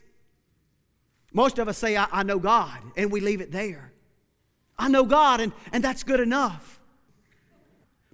Most 1.32 1.58
of 1.58 1.66
us 1.66 1.78
say, 1.78 1.96
I, 1.96 2.08
I, 2.12 2.22
know 2.24 2.38
God, 2.38 2.78
and 2.94 3.10
we 3.10 3.20
leave 3.20 3.40
it 3.40 3.52
there. 3.52 3.92
I 4.78 4.88
know 4.88 5.04
God, 5.04 5.40
and, 5.40 5.52
and 5.72 5.82
that's 5.82 6.02
good 6.02 6.20
enough. 6.20 6.80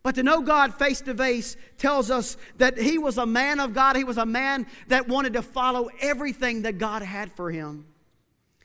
But 0.02 0.16
to 0.16 0.22
know 0.22 0.42
God 0.42 0.74
face 0.74 1.00
to 1.02 1.14
face 1.14 1.56
tells 1.78 2.10
us 2.10 2.36
that 2.58 2.76
he 2.76 2.98
was 2.98 3.18
a 3.18 3.26
man 3.26 3.60
of 3.60 3.72
God. 3.72 3.96
He 3.96 4.04
was 4.04 4.18
a 4.18 4.26
man 4.26 4.66
that 4.88 5.08
wanted 5.08 5.34
to 5.34 5.42
follow 5.42 5.88
everything 6.00 6.62
that 6.62 6.78
God 6.78 7.02
had 7.02 7.30
for 7.32 7.50
him. 7.50 7.86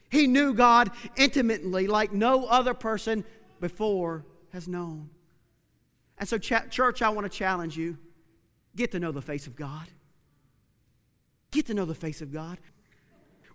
He 0.09 0.25
knew 0.25 0.53
God 0.53 0.89
intimately, 1.15 1.85
like 1.87 2.11
no 2.11 2.45
other 2.45 2.73
person 2.73 3.23
before 3.59 4.25
has 4.53 4.67
known. 4.67 5.09
And 6.17 6.27
so, 6.27 6.37
ch- 6.37 6.69
church, 6.71 7.01
I 7.01 7.09
want 7.09 7.31
to 7.31 7.35
challenge 7.35 7.77
you 7.77 7.97
get 8.75 8.91
to 8.91 8.99
know 8.99 9.11
the 9.11 9.21
face 9.21 9.47
of 9.47 9.55
God. 9.55 9.87
Get 11.51 11.67
to 11.67 11.73
know 11.73 11.85
the 11.85 11.95
face 11.95 12.21
of 12.21 12.31
God. 12.31 12.57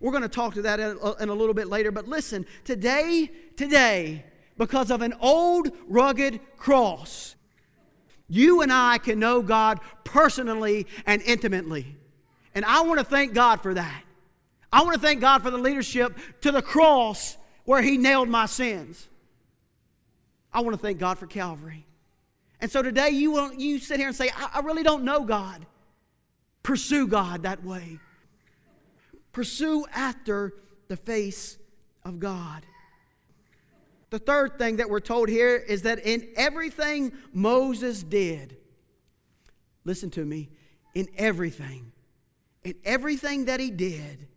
We're 0.00 0.10
going 0.10 0.22
to 0.22 0.28
talk 0.28 0.54
to 0.54 0.62
that 0.62 0.80
in 0.80 1.28
a 1.28 1.32
little 1.32 1.54
bit 1.54 1.68
later, 1.68 1.92
but 1.92 2.08
listen, 2.08 2.44
today, 2.64 3.30
today, 3.56 4.24
because 4.56 4.90
of 4.90 5.02
an 5.02 5.14
old 5.20 5.70
rugged 5.88 6.40
cross, 6.56 7.34
You 8.28 8.62
and 8.62 8.72
I 8.72 8.98
can 8.98 9.18
know 9.18 9.42
God 9.42 9.80
personally 10.04 10.86
and 11.04 11.20
intimately. 11.22 11.96
And 12.54 12.64
I 12.64 12.82
want 12.82 12.98
to 12.98 13.04
thank 13.04 13.34
God 13.34 13.60
for 13.60 13.74
that. 13.74 14.02
I 14.72 14.82
want 14.82 14.94
to 14.94 15.00
thank 15.00 15.20
God 15.20 15.42
for 15.42 15.50
the 15.50 15.58
leadership 15.58 16.16
to 16.40 16.50
the 16.50 16.62
cross 16.62 17.36
where 17.64 17.82
He 17.82 17.98
nailed 17.98 18.28
my 18.28 18.46
sins. 18.46 19.08
I 20.52 20.60
want 20.60 20.74
to 20.74 20.80
thank 20.80 20.98
God 20.98 21.18
for 21.18 21.26
Calvary. 21.26 21.86
And 22.60 22.70
so 22.70 22.80
today 22.80 23.10
you, 23.10 23.32
will, 23.32 23.52
you 23.52 23.78
sit 23.78 23.98
here 23.98 24.08
and 24.08 24.16
say, 24.16 24.30
I, 24.34 24.50
I 24.54 24.60
really 24.60 24.82
don't 24.82 25.04
know 25.04 25.24
God. 25.24 25.66
Pursue 26.62 27.08
God 27.08 27.42
that 27.42 27.64
way. 27.64 27.98
Pursue 29.32 29.84
after 29.92 30.54
the 30.88 30.96
face 30.96 31.58
of 32.04 32.18
God. 32.18 32.64
The 34.12 34.18
third 34.18 34.58
thing 34.58 34.76
that 34.76 34.90
we're 34.90 35.00
told 35.00 35.30
here 35.30 35.56
is 35.56 35.82
that 35.82 36.00
in 36.00 36.28
everything 36.36 37.14
Moses 37.32 38.02
did, 38.02 38.58
listen 39.86 40.10
to 40.10 40.22
me, 40.22 40.50
in 40.94 41.08
everything, 41.16 41.92
in 42.62 42.74
everything 42.84 43.46
that 43.46 43.58
he 43.58 43.70
did, 43.70 44.28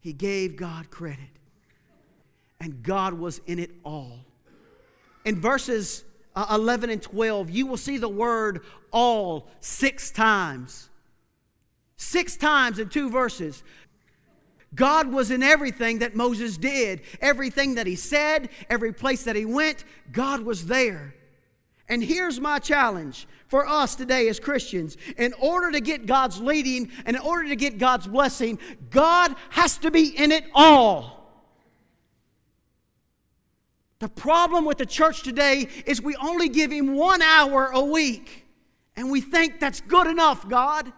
he 0.00 0.14
gave 0.14 0.56
God 0.56 0.90
credit. 0.90 1.18
And 2.58 2.82
God 2.82 3.12
was 3.12 3.42
in 3.46 3.58
it 3.58 3.70
all. 3.84 4.24
In 5.26 5.42
verses 5.42 6.02
uh, 6.34 6.46
11 6.50 6.88
and 6.88 7.02
12, 7.02 7.50
you 7.50 7.66
will 7.66 7.76
see 7.76 7.98
the 7.98 8.08
word 8.08 8.62
all 8.90 9.46
six 9.60 10.10
times. 10.10 10.88
Six 11.98 12.38
times 12.38 12.78
in 12.78 12.88
two 12.88 13.10
verses. 13.10 13.62
God 14.74 15.12
was 15.12 15.30
in 15.30 15.42
everything 15.42 16.00
that 16.00 16.14
Moses 16.14 16.56
did, 16.56 17.02
everything 17.20 17.74
that 17.76 17.86
he 17.86 17.96
said, 17.96 18.48
every 18.68 18.92
place 18.92 19.24
that 19.24 19.36
he 19.36 19.44
went, 19.44 19.84
God 20.12 20.40
was 20.40 20.66
there. 20.66 21.14
And 21.88 22.02
here's 22.02 22.40
my 22.40 22.58
challenge 22.58 23.28
for 23.48 23.68
us 23.68 23.94
today 23.94 24.28
as 24.28 24.40
Christians. 24.40 24.96
In 25.18 25.34
order 25.34 25.70
to 25.72 25.80
get 25.80 26.06
God's 26.06 26.40
leading 26.40 26.90
and 27.04 27.16
in 27.16 27.22
order 27.22 27.48
to 27.48 27.56
get 27.56 27.78
God's 27.78 28.06
blessing, 28.06 28.58
God 28.90 29.34
has 29.50 29.76
to 29.78 29.90
be 29.90 30.08
in 30.08 30.32
it 30.32 30.44
all. 30.54 31.14
The 33.98 34.08
problem 34.08 34.64
with 34.64 34.78
the 34.78 34.86
church 34.86 35.22
today 35.22 35.68
is 35.86 36.02
we 36.02 36.16
only 36.16 36.48
give 36.48 36.72
Him 36.72 36.94
one 36.94 37.22
hour 37.22 37.70
a 37.72 37.80
week, 37.80 38.44
and 38.96 39.10
we 39.10 39.20
think 39.20 39.60
that's 39.60 39.80
good 39.80 40.06
enough, 40.06 40.48
God. 40.48 40.92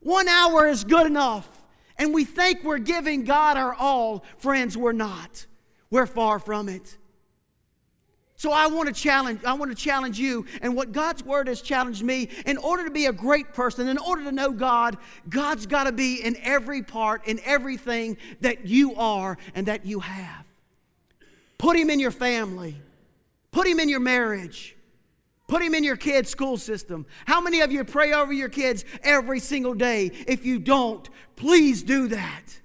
One 0.00 0.28
hour 0.28 0.66
is 0.66 0.84
good 0.84 1.06
enough 1.06 1.63
and 2.04 2.12
we 2.12 2.24
think 2.24 2.62
we're 2.62 2.76
giving 2.76 3.24
God 3.24 3.56
our 3.56 3.72
all, 3.74 4.24
friends, 4.36 4.76
we're 4.76 4.92
not. 4.92 5.46
We're 5.90 6.04
far 6.04 6.38
from 6.38 6.68
it. 6.68 6.98
So 8.36 8.52
I 8.52 8.66
want 8.66 8.88
to 8.88 8.94
challenge 8.94 9.42
I 9.42 9.54
want 9.54 9.70
to 9.70 9.74
challenge 9.74 10.18
you 10.18 10.44
and 10.60 10.76
what 10.76 10.92
God's 10.92 11.24
word 11.24 11.48
has 11.48 11.62
challenged 11.62 12.02
me 12.02 12.28
in 12.44 12.58
order 12.58 12.84
to 12.84 12.90
be 12.90 13.06
a 13.06 13.12
great 13.12 13.54
person 13.54 13.88
in 13.88 13.96
order 13.96 14.22
to 14.24 14.32
know 14.32 14.50
God 14.50 14.98
God's 15.30 15.64
got 15.64 15.84
to 15.84 15.92
be 15.92 16.22
in 16.22 16.36
every 16.42 16.82
part 16.82 17.26
in 17.26 17.40
everything 17.42 18.18
that 18.42 18.66
you 18.66 18.96
are 18.96 19.38
and 19.54 19.66
that 19.66 19.86
you 19.86 20.00
have. 20.00 20.44
Put 21.56 21.74
him 21.74 21.88
in 21.88 22.00
your 22.00 22.10
family. 22.10 22.76
Put 23.50 23.66
him 23.66 23.80
in 23.80 23.88
your 23.88 24.00
marriage. 24.00 24.76
Put 25.46 25.62
him 25.62 25.74
in 25.74 25.84
your 25.84 25.96
kids' 25.96 26.30
school 26.30 26.56
system. 26.56 27.06
How 27.26 27.40
many 27.40 27.60
of 27.60 27.70
you 27.70 27.84
pray 27.84 28.12
over 28.12 28.32
your 28.32 28.48
kids 28.48 28.84
every 29.02 29.40
single 29.40 29.74
day? 29.74 30.10
If 30.26 30.46
you 30.46 30.58
don't, 30.58 31.08
please 31.36 31.82
do 31.82 32.08
that. 32.08 32.60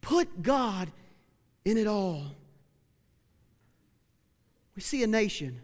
Put 0.00 0.42
God 0.42 0.90
in 1.64 1.76
it 1.78 1.86
all. 1.86 2.34
We 4.74 4.82
see 4.82 5.02
a 5.02 5.06
nation. 5.06 5.60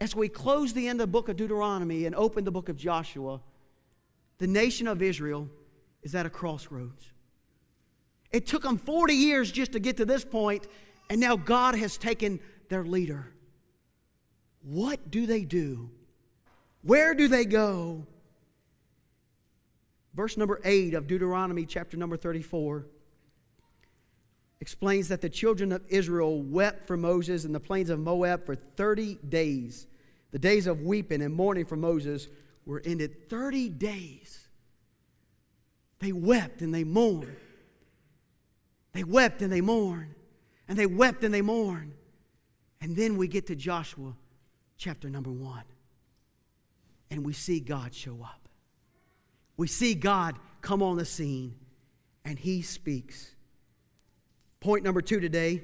As 0.00 0.14
we 0.14 0.28
close 0.28 0.74
the 0.74 0.86
end 0.86 1.00
of 1.00 1.08
the 1.08 1.12
book 1.12 1.28
of 1.28 1.36
Deuteronomy 1.36 2.04
and 2.04 2.14
open 2.14 2.44
the 2.44 2.50
book 2.50 2.68
of 2.68 2.76
Joshua, 2.76 3.40
the 4.38 4.46
nation 4.46 4.86
of 4.86 5.00
Israel 5.02 5.48
is 6.02 6.14
at 6.14 6.26
a 6.26 6.30
crossroads. 6.30 7.10
It 8.30 8.46
took 8.46 8.62
them 8.62 8.76
40 8.76 9.14
years 9.14 9.50
just 9.50 9.72
to 9.72 9.80
get 9.80 9.96
to 9.96 10.04
this 10.04 10.24
point, 10.24 10.66
and 11.08 11.20
now 11.20 11.36
God 11.36 11.74
has 11.74 11.96
taken 11.96 12.38
their 12.68 12.84
leader. 12.84 13.32
What 14.68 15.10
do 15.10 15.24
they 15.24 15.44
do? 15.44 15.88
Where 16.82 17.14
do 17.14 17.26
they 17.26 17.46
go? 17.46 18.06
Verse 20.12 20.36
number 20.36 20.60
8 20.62 20.92
of 20.92 21.06
Deuteronomy, 21.06 21.64
chapter 21.64 21.96
number 21.96 22.18
34, 22.18 22.84
explains 24.60 25.08
that 25.08 25.22
the 25.22 25.30
children 25.30 25.72
of 25.72 25.82
Israel 25.88 26.42
wept 26.42 26.86
for 26.86 26.98
Moses 26.98 27.46
in 27.46 27.52
the 27.52 27.60
plains 27.60 27.88
of 27.88 27.98
Moab 27.98 28.44
for 28.44 28.54
30 28.54 29.14
days. 29.26 29.86
The 30.32 30.38
days 30.38 30.66
of 30.66 30.82
weeping 30.82 31.22
and 31.22 31.32
mourning 31.32 31.64
for 31.64 31.76
Moses 31.76 32.28
were 32.66 32.82
ended 32.84 33.30
30 33.30 33.70
days. 33.70 34.48
They 36.00 36.12
wept 36.12 36.60
and 36.60 36.74
they 36.74 36.84
mourned. 36.84 37.36
They 38.92 39.02
wept 39.02 39.40
and 39.40 39.50
they 39.50 39.62
mourned. 39.62 40.14
And 40.68 40.78
they 40.78 40.84
wept 40.84 41.24
and 41.24 41.32
they 41.32 41.40
mourned. 41.40 41.94
And 42.82 42.94
then 42.94 43.16
we 43.16 43.28
get 43.28 43.46
to 43.46 43.56
Joshua 43.56 44.12
chapter 44.78 45.10
number 45.10 45.30
one. 45.30 45.64
And 47.10 47.26
we 47.26 47.32
see 47.32 47.60
God 47.60 47.94
show 47.94 48.18
up. 48.22 48.48
We 49.56 49.66
see 49.66 49.94
God 49.94 50.38
come 50.60 50.82
on 50.82 50.96
the 50.96 51.04
scene 51.04 51.56
and 52.24 52.38
he 52.38 52.62
speaks. 52.62 53.34
Point 54.60 54.84
number 54.84 55.02
two 55.02 55.20
today 55.20 55.62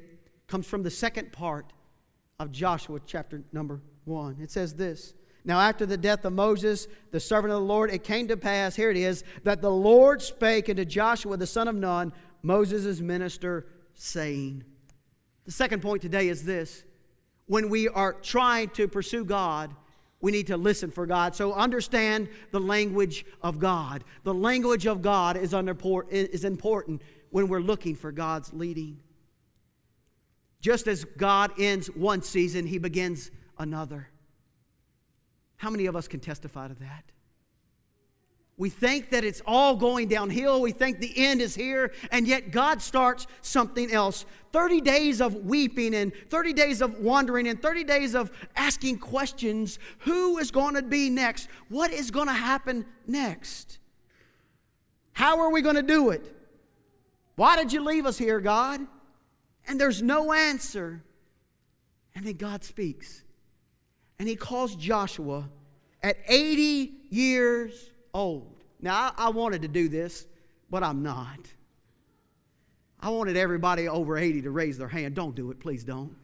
comes 0.49 0.67
from 0.67 0.83
the 0.83 0.91
second 0.91 1.33
part 1.33 1.73
of 2.39 2.51
Joshua 2.51 3.01
chapter 3.07 3.43
number 3.53 3.81
one. 4.05 4.39
It 4.41 4.51
says 4.51 4.75
this 4.75 5.15
Now, 5.45 5.61
after 5.61 5.87
the 5.87 5.97
death 5.97 6.25
of 6.25 6.33
Moses, 6.33 6.89
the 7.13 7.21
servant 7.21 7.53
of 7.53 7.61
the 7.61 7.67
Lord, 7.67 7.91
it 7.91 8.03
came 8.03 8.29
to 8.29 8.37
pass, 8.37 8.75
here 8.75 8.91
it 8.91 8.97
is, 8.97 9.23
that 9.45 9.63
the 9.63 9.71
Lord 9.71 10.23
spake 10.23 10.69
unto 10.69 10.85
Joshua 10.85 11.37
the 11.37 11.47
son 11.47 11.69
of 11.69 11.77
Nun, 11.77 12.13
Moses' 12.43 13.01
minister, 13.01 13.67
saying, 13.95 14.65
The 15.45 15.53
second 15.53 15.83
point 15.83 16.03
today 16.03 16.29
is 16.29 16.45
this 16.45 16.85
when 17.47 17.69
we 17.69 17.89
are 17.89 18.15
trying 18.15 18.71
to 18.71 18.89
pursue 18.89 19.25
God, 19.25 19.75
we 20.21 20.33
need 20.33 20.47
to 20.47 20.57
listen 20.57 20.91
for 20.91 21.07
God. 21.07 21.35
So 21.35 21.53
understand 21.53 22.29
the 22.51 22.61
language 22.61 23.27
of 23.43 23.59
God. 23.59 24.05
The 24.23 24.33
language 24.33 24.87
of 24.87 25.03
God 25.03 25.37
is, 25.37 25.53
is 25.53 26.45
important 26.45 27.03
when 27.31 27.49
we're 27.49 27.61
looking 27.61 27.95
for 27.95 28.11
God's 28.11 28.53
leading. 28.53 29.01
Just 30.61 30.87
as 30.87 31.05
God 31.05 31.53
ends 31.59 31.89
one 31.89 32.23
season, 32.23 32.67
He 32.67 32.79
begins 32.79 33.31
another. 33.59 34.09
How 35.57 35.69
many 35.69 35.87
of 35.87 35.95
us 35.95 36.09
can 36.09 36.21
testify 36.21 36.69
to 36.69 36.75
that? 36.75 37.05
We 38.57 38.71
think 38.71 39.11
that 39.11 39.25
it's 39.25 39.43
all 39.47 39.75
going 39.75 40.07
downhill. 40.09 40.63
We 40.63 40.71
think 40.71 41.01
the 41.01 41.13
end 41.17 41.41
is 41.41 41.57
here, 41.57 41.93
and 42.13 42.27
yet 42.27 42.53
God 42.53 42.81
starts 42.81 43.27
something 43.43 43.91
else. 43.93 44.27
30 44.53 44.81
days 44.81 45.21
of 45.21 45.35
weeping, 45.35 45.93
and 45.95 46.13
30 46.29 46.53
days 46.53 46.81
of 46.81 47.01
wandering, 47.01 47.49
and 47.49 47.61
30 47.61 47.83
days 47.83 48.15
of 48.15 48.31
asking 48.55 48.99
questions 48.99 49.81
who 49.99 50.39
is 50.39 50.53
going 50.53 50.75
to 50.75 50.83
be 50.83 51.11
next? 51.11 51.49
What 51.69 51.91
is 51.91 52.13
going 52.13 52.29
to 52.29 52.35
happen 52.35 52.87
next? 53.09 53.79
How 55.13 55.41
are 55.41 55.51
we 55.51 55.61
going 55.61 55.77
to 55.77 55.83
do 55.83 56.11
it? 56.11 56.33
Why 57.35 57.57
did 57.57 57.73
you 57.73 57.83
leave 57.83 58.07
us 58.07 58.19
here, 58.19 58.41
God? 58.41 58.81
And 59.67 59.81
there's 59.81 60.01
no 60.01 60.33
answer. 60.33 61.03
And 62.15 62.25
then 62.25 62.37
God 62.37 62.63
speaks, 62.63 63.25
and 64.21 64.29
He 64.29 64.37
calls 64.37 64.77
Joshua 64.77 65.49
at 66.01 66.19
80 66.29 66.93
years 67.11 67.91
old. 68.15 68.63
Now, 68.81 69.13
I, 69.19 69.27
I 69.27 69.29
wanted 69.31 69.63
to 69.63 69.69
do 69.69 69.89
this, 69.89 70.27
but 70.71 70.83
I'm 70.83 71.03
not. 71.03 71.41
I 73.01 73.11
wanted 73.11 73.37
everybody 73.37 73.89
over 73.89 74.17
80 74.17 74.43
to 74.43 74.51
raise 74.51 74.79
their 74.79 74.89
hand. 74.89 75.15
Don't 75.15 75.35
do 75.35 75.51
it, 75.51 75.61
please 75.61 75.85
don't. 75.85 76.17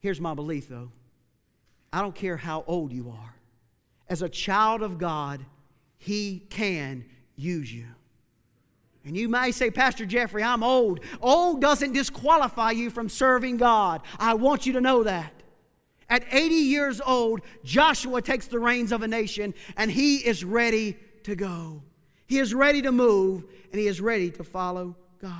Here's 0.00 0.20
my 0.20 0.34
belief, 0.34 0.68
though 0.68 0.90
I 1.92 2.00
don't 2.00 2.14
care 2.14 2.36
how 2.36 2.64
old 2.66 2.92
you 2.92 3.10
are. 3.10 3.34
As 4.08 4.22
a 4.22 4.28
child 4.28 4.82
of 4.82 4.98
God, 4.98 5.44
He 5.98 6.46
can 6.50 7.04
use 7.36 7.72
you. 7.72 7.86
And 9.04 9.16
you 9.16 9.28
may 9.28 9.50
say, 9.50 9.70
Pastor 9.70 10.06
Jeffrey, 10.06 10.42
I'm 10.42 10.62
old. 10.62 11.00
Old 11.20 11.60
doesn't 11.60 11.92
disqualify 11.92 12.70
you 12.70 12.88
from 12.88 13.08
serving 13.08 13.56
God. 13.56 14.02
I 14.18 14.34
want 14.34 14.64
you 14.64 14.74
to 14.74 14.80
know 14.80 15.02
that. 15.02 15.41
At 16.12 16.26
80 16.30 16.54
years 16.56 17.00
old, 17.00 17.40
Joshua 17.64 18.20
takes 18.20 18.46
the 18.46 18.58
reins 18.58 18.92
of 18.92 19.00
a 19.00 19.08
nation 19.08 19.54
and 19.78 19.90
he 19.90 20.16
is 20.16 20.44
ready 20.44 20.98
to 21.22 21.34
go. 21.34 21.82
He 22.26 22.38
is 22.38 22.52
ready 22.52 22.82
to 22.82 22.92
move 22.92 23.46
and 23.70 23.80
he 23.80 23.86
is 23.86 23.98
ready 23.98 24.30
to 24.32 24.44
follow 24.44 24.94
God. 25.22 25.32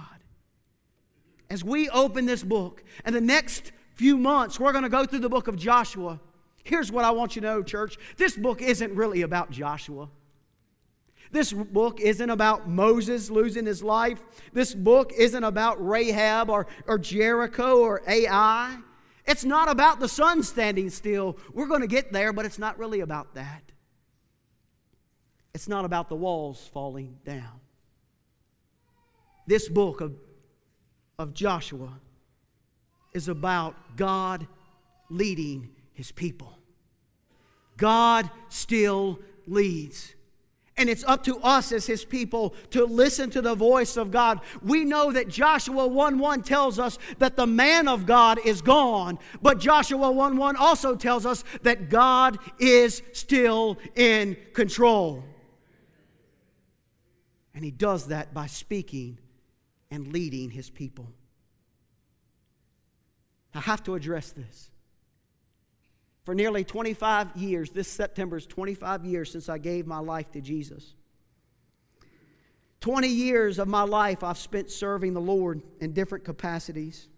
As 1.50 1.62
we 1.62 1.90
open 1.90 2.24
this 2.24 2.42
book, 2.42 2.82
and 3.04 3.14
the 3.14 3.20
next 3.20 3.72
few 3.96 4.16
months, 4.16 4.58
we're 4.58 4.72
going 4.72 4.84
to 4.84 4.88
go 4.88 5.04
through 5.04 5.18
the 5.18 5.28
book 5.28 5.46
of 5.46 5.56
Joshua. 5.56 6.18
Here's 6.64 6.90
what 6.90 7.04
I 7.04 7.10
want 7.10 7.36
you 7.36 7.42
to 7.42 7.48
know, 7.48 7.62
church. 7.62 7.98
This 8.16 8.34
book 8.34 8.62
isn't 8.62 8.94
really 8.94 9.20
about 9.20 9.50
Joshua. 9.50 10.08
This 11.32 11.52
book 11.52 12.00
isn't 12.00 12.30
about 12.30 12.66
Moses 12.66 13.28
losing 13.28 13.66
his 13.66 13.82
life. 13.82 14.24
This 14.54 14.74
book 14.74 15.12
isn't 15.12 15.44
about 15.44 15.86
Rahab 15.86 16.48
or, 16.48 16.66
or 16.86 16.96
Jericho 16.96 17.80
or 17.80 18.00
Ai. 18.08 18.78
It's 19.24 19.44
not 19.44 19.70
about 19.70 20.00
the 20.00 20.08
sun 20.08 20.42
standing 20.42 20.90
still. 20.90 21.38
We're 21.52 21.66
going 21.66 21.80
to 21.80 21.86
get 21.86 22.12
there, 22.12 22.32
but 22.32 22.44
it's 22.44 22.58
not 22.58 22.78
really 22.78 23.00
about 23.00 23.34
that. 23.34 23.62
It's 25.54 25.68
not 25.68 25.84
about 25.84 26.08
the 26.08 26.16
walls 26.16 26.68
falling 26.72 27.18
down. 27.24 27.60
This 29.46 29.68
book 29.68 30.00
of, 30.00 30.14
of 31.18 31.34
Joshua 31.34 32.00
is 33.12 33.28
about 33.28 33.96
God 33.96 34.46
leading 35.10 35.68
his 35.92 36.10
people. 36.10 36.58
God 37.76 38.30
still 38.48 39.18
leads. 39.46 40.14
And 40.82 40.90
it's 40.90 41.04
up 41.04 41.22
to 41.26 41.38
us 41.44 41.70
as 41.70 41.86
his 41.86 42.04
people 42.04 42.56
to 42.70 42.84
listen 42.84 43.30
to 43.30 43.40
the 43.40 43.54
voice 43.54 43.96
of 43.96 44.10
God. 44.10 44.40
We 44.62 44.84
know 44.84 45.12
that 45.12 45.28
Joshua 45.28 45.86
1 45.86 46.18
1 46.18 46.42
tells 46.42 46.80
us 46.80 46.98
that 47.18 47.36
the 47.36 47.46
man 47.46 47.86
of 47.86 48.04
God 48.04 48.40
is 48.44 48.62
gone, 48.62 49.20
but 49.40 49.60
Joshua 49.60 50.10
1 50.10 50.36
1 50.36 50.56
also 50.56 50.96
tells 50.96 51.24
us 51.24 51.44
that 51.62 51.88
God 51.88 52.36
is 52.58 53.00
still 53.12 53.78
in 53.94 54.36
control. 54.54 55.22
And 57.54 57.64
he 57.64 57.70
does 57.70 58.08
that 58.08 58.34
by 58.34 58.48
speaking 58.48 59.18
and 59.88 60.12
leading 60.12 60.50
his 60.50 60.68
people. 60.68 61.06
I 63.54 63.60
have 63.60 63.84
to 63.84 63.94
address 63.94 64.32
this. 64.32 64.71
For 66.24 66.34
nearly 66.34 66.62
25 66.64 67.36
years, 67.36 67.70
this 67.70 67.88
September 67.88 68.36
is 68.36 68.46
25 68.46 69.04
years 69.04 69.30
since 69.30 69.48
I 69.48 69.58
gave 69.58 69.86
my 69.86 69.98
life 69.98 70.30
to 70.32 70.40
Jesus. 70.40 70.94
20 72.80 73.08
years 73.08 73.58
of 73.58 73.68
my 73.68 73.82
life 73.82 74.22
I've 74.22 74.38
spent 74.38 74.70
serving 74.70 75.14
the 75.14 75.20
Lord 75.20 75.62
in 75.80 75.92
different 75.92 76.24
capacities. 76.24 77.08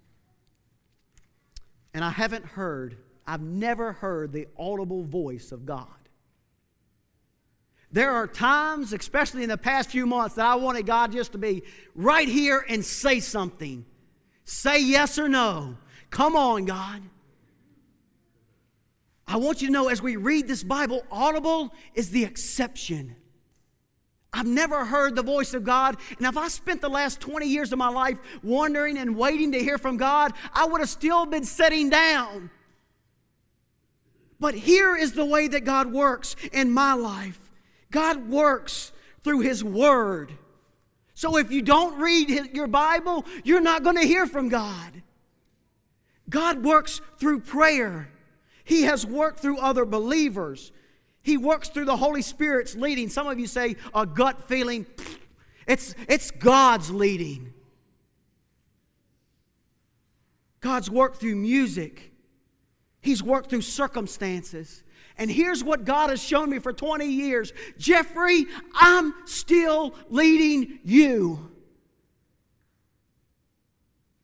And 1.93 2.05
I 2.05 2.11
haven't 2.11 2.45
heard, 2.45 2.97
I've 3.27 3.41
never 3.41 3.93
heard 3.93 4.33
the 4.33 4.49
audible 4.59 5.05
voice 5.05 5.53
of 5.53 5.65
God. 5.65 5.89
There 7.93 8.11
are 8.11 8.27
times, 8.27 8.93
especially 8.93 9.45
in 9.45 9.49
the 9.49 9.57
past 9.57 9.91
few 9.91 10.05
months, 10.05 10.35
that 10.35 10.47
I 10.47 10.57
wanted 10.57 10.85
God 10.85 11.13
just 11.13 11.33
to 11.33 11.39
be 11.39 11.63
right 11.95 12.27
here 12.27 12.65
and 12.69 12.85
say 12.85 13.21
something. 13.21 13.87
Say 14.45 14.83
yes 14.83 15.19
or 15.19 15.29
no. 15.29 15.77
Come 16.11 16.35
on, 16.37 16.65
God. 16.65 17.03
I 19.27 19.37
want 19.37 19.63
you 19.63 19.69
to 19.69 19.73
know 19.73 19.89
as 19.89 20.03
we 20.03 20.17
read 20.17 20.47
this 20.47 20.63
Bible, 20.63 21.03
audible 21.11 21.73
is 21.95 22.11
the 22.11 22.25
exception. 22.25 23.17
I've 24.33 24.47
never 24.47 24.85
heard 24.85 25.15
the 25.15 25.23
voice 25.23 25.55
of 25.55 25.65
God. 25.65 25.97
And 26.19 26.27
if 26.27 26.37
I 26.37 26.49
spent 26.49 26.81
the 26.81 26.89
last 26.89 27.21
20 27.21 27.47
years 27.47 27.73
of 27.73 27.79
my 27.79 27.89
life 27.89 28.19
wondering 28.43 28.99
and 28.99 29.17
waiting 29.17 29.53
to 29.53 29.59
hear 29.59 29.79
from 29.79 29.97
God, 29.97 30.33
I 30.53 30.67
would 30.67 30.81
have 30.81 30.91
still 30.91 31.25
been 31.25 31.45
sitting 31.45 31.89
down. 31.89 32.51
But 34.41 34.55
here 34.55 34.97
is 34.97 35.13
the 35.13 35.25
way 35.25 35.47
that 35.49 35.65
God 35.65 35.93
works 35.93 36.37
in 36.53 36.71
my 36.73 36.95
life 36.95 37.41
God 37.91 38.29
works 38.29 38.91
through 39.23 39.41
His 39.41 39.63
Word. 39.63 40.33
So 41.15 41.37
if 41.37 41.53
you 41.53 41.63
don't 41.63 42.01
read 42.01 42.29
your 42.53 42.67
Bible, 42.67 43.25
you're 43.45 43.61
not 43.61 43.85
going 43.85 43.97
to 43.97 44.07
hear 44.07 44.27
from 44.27 44.49
God. 44.49 45.03
God 46.29 46.65
works 46.65 47.01
through 47.19 47.41
prayer. 47.41 48.11
He 48.65 48.83
has 48.83 49.07
worked 49.07 49.41
through 49.41 49.59
other 49.59 49.85
believers. 49.85 50.73
He 51.23 51.37
works 51.37 51.69
through 51.69 51.85
the 51.85 51.97
Holy 51.97 52.23
Spirit's 52.23 52.75
leading. 52.75 53.09
Some 53.09 53.27
of 53.27 53.39
you 53.39 53.47
say 53.47 53.77
a 53.95 54.07
gut 54.07 54.49
feeling. 54.49 54.87
It's, 55.67 55.95
it's 56.09 56.31
God's 56.31 56.91
leading. 56.91 57.53
God's 60.61 60.91
worked 60.91 61.17
through 61.21 61.37
music. 61.37 62.13
He's 63.01 63.23
worked 63.23 63.51
through 63.51 63.63
circumstances. 63.63 64.83
And 65.19 65.31
here's 65.31 65.63
what 65.63 65.85
God 65.85 66.11
has 66.11 66.23
shown 66.23 66.51
me 66.51 66.59
for 66.59 66.73
20 66.73 67.07
years 67.07 67.53
Jeffrey, 67.79 68.47
I'm 68.75 69.15
still 69.27 69.95
leading 70.09 70.81
you. 70.83 71.51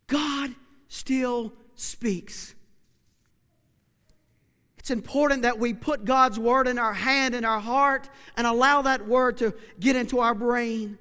God 0.07 0.55
still 0.89 1.53
speaks. 1.75 2.55
It's 4.91 4.97
important 4.97 5.43
that 5.43 5.61
we 5.61 5.73
put 5.73 6.05
God's 6.05 6.37
word 6.37 6.67
in 6.67 6.77
our 6.77 6.93
hand, 6.93 7.37
in 7.37 7.45
our 7.45 7.61
heart, 7.61 8.11
and 8.37 8.45
allow 8.45 8.83
that 8.83 9.07
word 9.07 9.37
to 9.37 9.55
get 9.79 9.95
into 9.95 10.19
our 10.19 10.35
brain. 10.35 10.99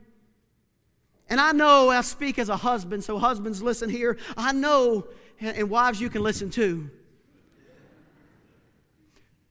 And 1.27 1.41
I 1.41 1.53
know 1.53 1.89
I 1.89 2.01
speak 2.01 2.37
as 2.37 2.49
a 2.49 2.55
husband, 2.55 3.03
so 3.03 3.17
husbands 3.17 3.63
listen 3.63 3.89
here. 3.89 4.19
I 4.37 4.51
know, 4.51 5.07
and 5.39 5.71
wives, 5.71 5.99
you 5.99 6.11
can 6.11 6.21
listen 6.21 6.51
too. 6.51 6.91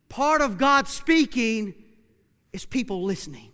Part 0.09 0.41
of 0.41 0.57
God 0.57 0.87
speaking 0.87 1.75
is 2.53 2.65
people 2.65 3.03
listening. 3.03 3.51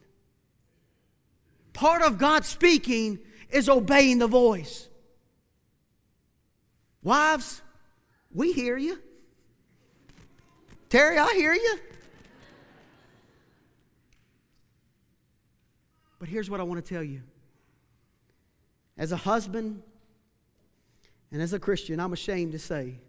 Part 1.72 2.02
of 2.02 2.18
God 2.18 2.44
speaking 2.44 3.20
is 3.48 3.70
obeying 3.70 4.18
the 4.18 4.28
voice. 4.28 4.90
Wives, 7.02 7.62
we 8.30 8.52
hear 8.52 8.76
you. 8.76 9.00
Terry, 10.94 11.18
I 11.18 11.32
hear 11.34 11.52
you. 11.52 11.76
But 16.20 16.28
here's 16.28 16.48
what 16.48 16.60
I 16.60 16.62
want 16.62 16.86
to 16.86 16.88
tell 16.88 17.02
you. 17.02 17.22
As 18.96 19.10
a 19.10 19.16
husband 19.16 19.82
and 21.32 21.42
as 21.42 21.52
a 21.52 21.58
Christian, 21.58 21.98
I'm 21.98 22.12
ashamed 22.12 22.52
to 22.52 22.60
say 22.60 23.00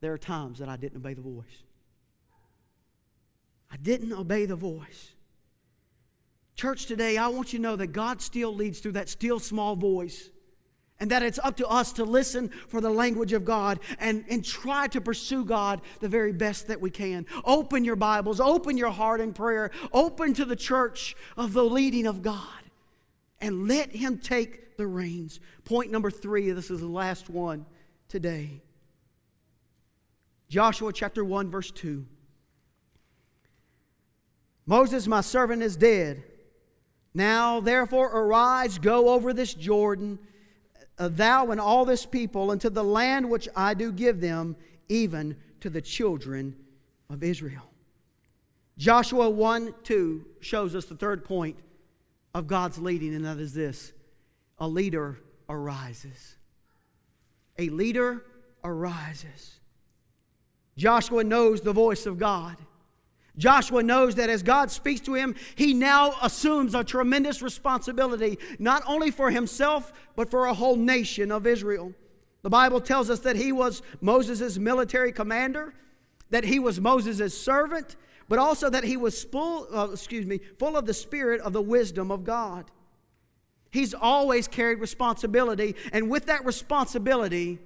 there 0.00 0.10
are 0.14 0.16
times 0.16 0.58
that 0.60 0.70
I 0.70 0.78
didn't 0.78 0.96
obey 0.96 1.12
the 1.12 1.20
voice. 1.20 1.64
I 3.70 3.76
didn't 3.76 4.14
obey 4.14 4.46
the 4.46 4.56
voice. 4.56 5.12
Church, 6.54 6.86
today, 6.86 7.18
I 7.18 7.28
want 7.28 7.52
you 7.52 7.58
to 7.58 7.62
know 7.62 7.76
that 7.76 7.88
God 7.88 8.22
still 8.22 8.54
leads 8.54 8.78
through 8.78 8.92
that 8.92 9.10
still 9.10 9.38
small 9.38 9.76
voice 9.76 10.30
and 11.00 11.10
that 11.10 11.22
it's 11.22 11.38
up 11.42 11.56
to 11.56 11.68
us 11.68 11.92
to 11.92 12.04
listen 12.04 12.48
for 12.68 12.80
the 12.80 12.90
language 12.90 13.32
of 13.32 13.44
God 13.44 13.78
and, 13.98 14.24
and 14.28 14.44
try 14.44 14.88
to 14.88 15.00
pursue 15.00 15.44
God 15.44 15.80
the 16.00 16.08
very 16.08 16.32
best 16.32 16.68
that 16.68 16.80
we 16.80 16.90
can. 16.90 17.26
Open 17.44 17.84
your 17.84 17.96
Bibles, 17.96 18.40
open 18.40 18.76
your 18.76 18.90
heart 18.90 19.20
in 19.20 19.32
prayer, 19.32 19.70
open 19.92 20.34
to 20.34 20.44
the 20.44 20.56
church 20.56 21.16
of 21.36 21.52
the 21.52 21.64
leading 21.64 22.06
of 22.06 22.22
God, 22.22 22.42
and 23.40 23.68
let 23.68 23.92
Him 23.92 24.18
take 24.18 24.76
the 24.76 24.86
reins. 24.86 25.40
Point 25.64 25.92
number 25.92 26.10
three, 26.10 26.50
this 26.50 26.70
is 26.70 26.80
the 26.80 26.86
last 26.86 27.30
one 27.30 27.64
today. 28.08 28.62
Joshua 30.48 30.92
chapter 30.92 31.24
1, 31.24 31.50
verse 31.50 31.70
2. 31.70 32.06
Moses, 34.66 35.06
my 35.06 35.20
servant, 35.20 35.62
is 35.62 35.76
dead. 35.76 36.24
Now, 37.14 37.60
therefore, 37.60 38.08
arise, 38.08 38.78
go 38.78 39.10
over 39.10 39.32
this 39.32 39.52
Jordan 39.54 40.18
thou 40.98 41.50
and 41.50 41.60
all 41.60 41.84
this 41.84 42.04
people 42.04 42.52
into 42.52 42.70
the 42.70 42.82
land 42.82 43.30
which 43.30 43.48
I 43.54 43.74
do 43.74 43.92
give 43.92 44.20
them, 44.20 44.56
even 44.88 45.36
to 45.60 45.70
the 45.70 45.80
children 45.80 46.56
of 47.08 47.22
Israel. 47.22 47.70
Joshua 48.76 49.30
1 49.30 49.74
2 49.82 50.26
shows 50.40 50.74
us 50.74 50.86
the 50.86 50.94
third 50.96 51.24
point 51.24 51.56
of 52.34 52.46
God's 52.46 52.78
leading, 52.78 53.14
and 53.14 53.24
that 53.24 53.38
is 53.38 53.54
this 53.54 53.92
a 54.58 54.68
leader 54.68 55.18
arises. 55.48 56.36
A 57.58 57.68
leader 57.70 58.24
arises. 58.62 59.60
Joshua 60.76 61.24
knows 61.24 61.60
the 61.60 61.72
voice 61.72 62.06
of 62.06 62.18
God. 62.18 62.56
Joshua 63.38 63.82
knows 63.82 64.16
that 64.16 64.28
as 64.28 64.42
God 64.42 64.70
speaks 64.70 65.00
to 65.02 65.14
him, 65.14 65.34
he 65.54 65.72
now 65.72 66.14
assumes 66.20 66.74
a 66.74 66.82
tremendous 66.82 67.40
responsibility, 67.40 68.38
not 68.58 68.82
only 68.86 69.10
for 69.10 69.30
himself, 69.30 69.92
but 70.16 70.30
for 70.30 70.46
a 70.46 70.54
whole 70.54 70.76
nation 70.76 71.30
of 71.30 71.46
Israel. 71.46 71.94
The 72.42 72.50
Bible 72.50 72.80
tells 72.80 73.10
us 73.10 73.20
that 73.20 73.36
he 73.36 73.52
was 73.52 73.82
Moses' 74.00 74.58
military 74.58 75.12
commander, 75.12 75.72
that 76.30 76.44
he 76.44 76.58
was 76.58 76.80
Moses' 76.80 77.40
servant, 77.40 77.96
but 78.28 78.38
also 78.38 78.68
that 78.68 78.84
he 78.84 78.96
was 78.96 79.24
full, 79.24 79.68
uh, 79.74 79.88
excuse 79.92 80.26
me, 80.26 80.40
full 80.58 80.76
of 80.76 80.84
the 80.84 80.94
spirit 80.94 81.40
of 81.40 81.52
the 81.52 81.62
wisdom 81.62 82.10
of 82.10 82.24
God. 82.24 82.70
He's 83.70 83.94
always 83.94 84.48
carried 84.48 84.80
responsibility, 84.80 85.76
and 85.92 86.10
with 86.10 86.26
that 86.26 86.44
responsibility 86.44 87.58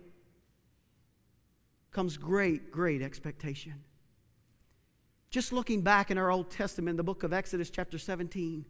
comes 1.92 2.16
great, 2.16 2.70
great 2.70 3.02
expectation. 3.02 3.74
Just 5.32 5.50
looking 5.50 5.80
back 5.80 6.10
in 6.10 6.18
our 6.18 6.30
Old 6.30 6.50
Testament, 6.50 6.98
the 6.98 7.02
book 7.02 7.22
of 7.22 7.32
Exodus, 7.32 7.70
chapter 7.70 7.96
17, 7.96 8.66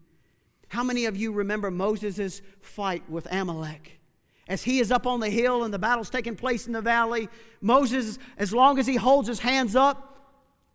how 0.68 0.85
many 0.85 1.07
of 1.07 1.16
you 1.16 1.33
remember 1.33 1.72
Moses' 1.72 2.40
fight 2.61 3.03
with 3.11 3.27
Amalek? 3.33 3.98
As 4.46 4.62
he 4.62 4.79
is 4.79 4.92
up 4.92 5.05
on 5.05 5.18
the 5.18 5.29
hill 5.29 5.64
and 5.64 5.75
the 5.75 5.79
battle's 5.81 6.09
taking 6.09 6.37
place 6.37 6.68
in 6.68 6.72
the 6.72 6.81
valley, 6.81 7.29
Moses, 7.61 8.20
as 8.38 8.53
long 8.53 8.79
as 8.79 8.87
he 8.87 8.94
holds 8.94 9.27
his 9.27 9.40
hands 9.40 9.75
up, 9.75 10.31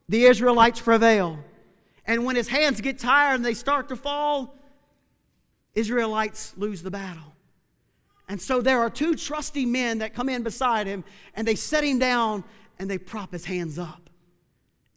the 0.10 0.26
Israelites 0.26 0.82
prevail. 0.82 1.39
And 2.06 2.26
when 2.26 2.36
his 2.36 2.50
hands 2.50 2.82
get 2.82 3.00
tired 3.00 3.36
and 3.36 3.45
they 3.45 3.54
start 3.54 3.88
to 3.88 3.95
fall, 3.95 4.58
Israelites 5.73 6.54
lose 6.58 6.84
the 6.84 6.91
battle. 6.91 7.34
And 8.28 8.41
so 8.41 8.60
there 8.60 8.80
are 8.80 8.89
two 8.89 9.15
trusty 9.15 9.65
men 9.65 10.00
that 10.00 10.13
come 10.13 10.28
in 10.28 10.43
beside 10.43 10.86
him 10.86 11.06
and 11.34 11.47
they 11.47 11.56
set 11.56 11.86
him 11.86 11.97
down 11.97 12.43
and 12.78 12.89
they 12.89 12.97
prop 12.97 13.32
his 13.32 13.45
hands 13.45 13.80
up. 13.80 14.07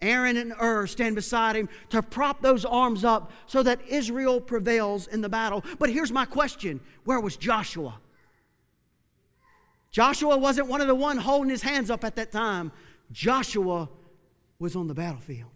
Aaron 0.02 0.36
and 0.36 0.52
Hur 0.52 0.86
stand 0.86 1.14
beside 1.14 1.56
him 1.56 1.68
to 1.90 2.02
prop 2.02 2.40
those 2.40 2.64
arms 2.64 3.04
up 3.04 3.32
so 3.46 3.62
that 3.62 3.80
Israel 3.88 4.40
prevails 4.40 5.06
in 5.06 5.20
the 5.20 5.28
battle. 5.28 5.64
But 5.78 5.90
here's 5.90 6.12
my 6.12 6.24
question 6.24 6.80
where 7.04 7.20
was 7.20 7.36
Joshua? 7.36 7.98
Joshua 9.90 10.38
wasn't 10.38 10.68
one 10.68 10.80
of 10.80 10.86
the 10.86 10.94
one 10.94 11.18
holding 11.18 11.50
his 11.50 11.62
hands 11.62 11.90
up 11.90 12.04
at 12.04 12.16
that 12.16 12.32
time. 12.32 12.72
Joshua 13.12 13.88
was 14.58 14.76
on 14.76 14.86
the 14.86 14.94
battlefield. 14.94 15.50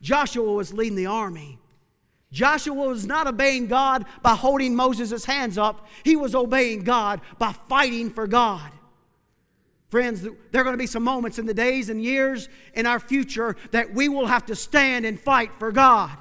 Joshua 0.00 0.52
was 0.52 0.72
leading 0.72 0.96
the 0.96 1.06
army. 1.06 1.58
Joshua 2.32 2.74
was 2.74 3.06
not 3.06 3.26
obeying 3.26 3.66
God 3.66 4.06
by 4.22 4.34
holding 4.34 4.74
Moses' 4.74 5.24
hands 5.24 5.58
up. 5.58 5.86
He 6.02 6.16
was 6.16 6.34
obeying 6.34 6.82
God 6.82 7.20
by 7.38 7.52
fighting 7.52 8.10
for 8.10 8.26
God. 8.26 8.70
Friends, 9.92 10.22
there 10.22 10.62
are 10.62 10.64
going 10.64 10.72
to 10.72 10.78
be 10.78 10.86
some 10.86 11.02
moments 11.02 11.38
in 11.38 11.44
the 11.44 11.52
days 11.52 11.90
and 11.90 12.02
years 12.02 12.48
in 12.72 12.86
our 12.86 12.98
future 12.98 13.56
that 13.72 13.92
we 13.92 14.08
will 14.08 14.24
have 14.24 14.46
to 14.46 14.56
stand 14.56 15.04
and 15.04 15.20
fight 15.20 15.50
for 15.58 15.70
God. 15.70 16.16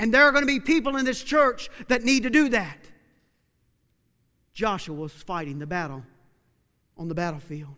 And 0.00 0.12
there 0.12 0.24
are 0.24 0.32
going 0.32 0.42
to 0.42 0.52
be 0.52 0.58
people 0.58 0.96
in 0.96 1.04
this 1.04 1.22
church 1.22 1.70
that 1.86 2.02
need 2.02 2.24
to 2.24 2.30
do 2.30 2.48
that. 2.48 2.76
Joshua 4.52 4.96
was 4.96 5.12
fighting 5.12 5.60
the 5.60 5.66
battle 5.68 6.02
on 6.96 7.06
the 7.06 7.14
battlefield. 7.14 7.76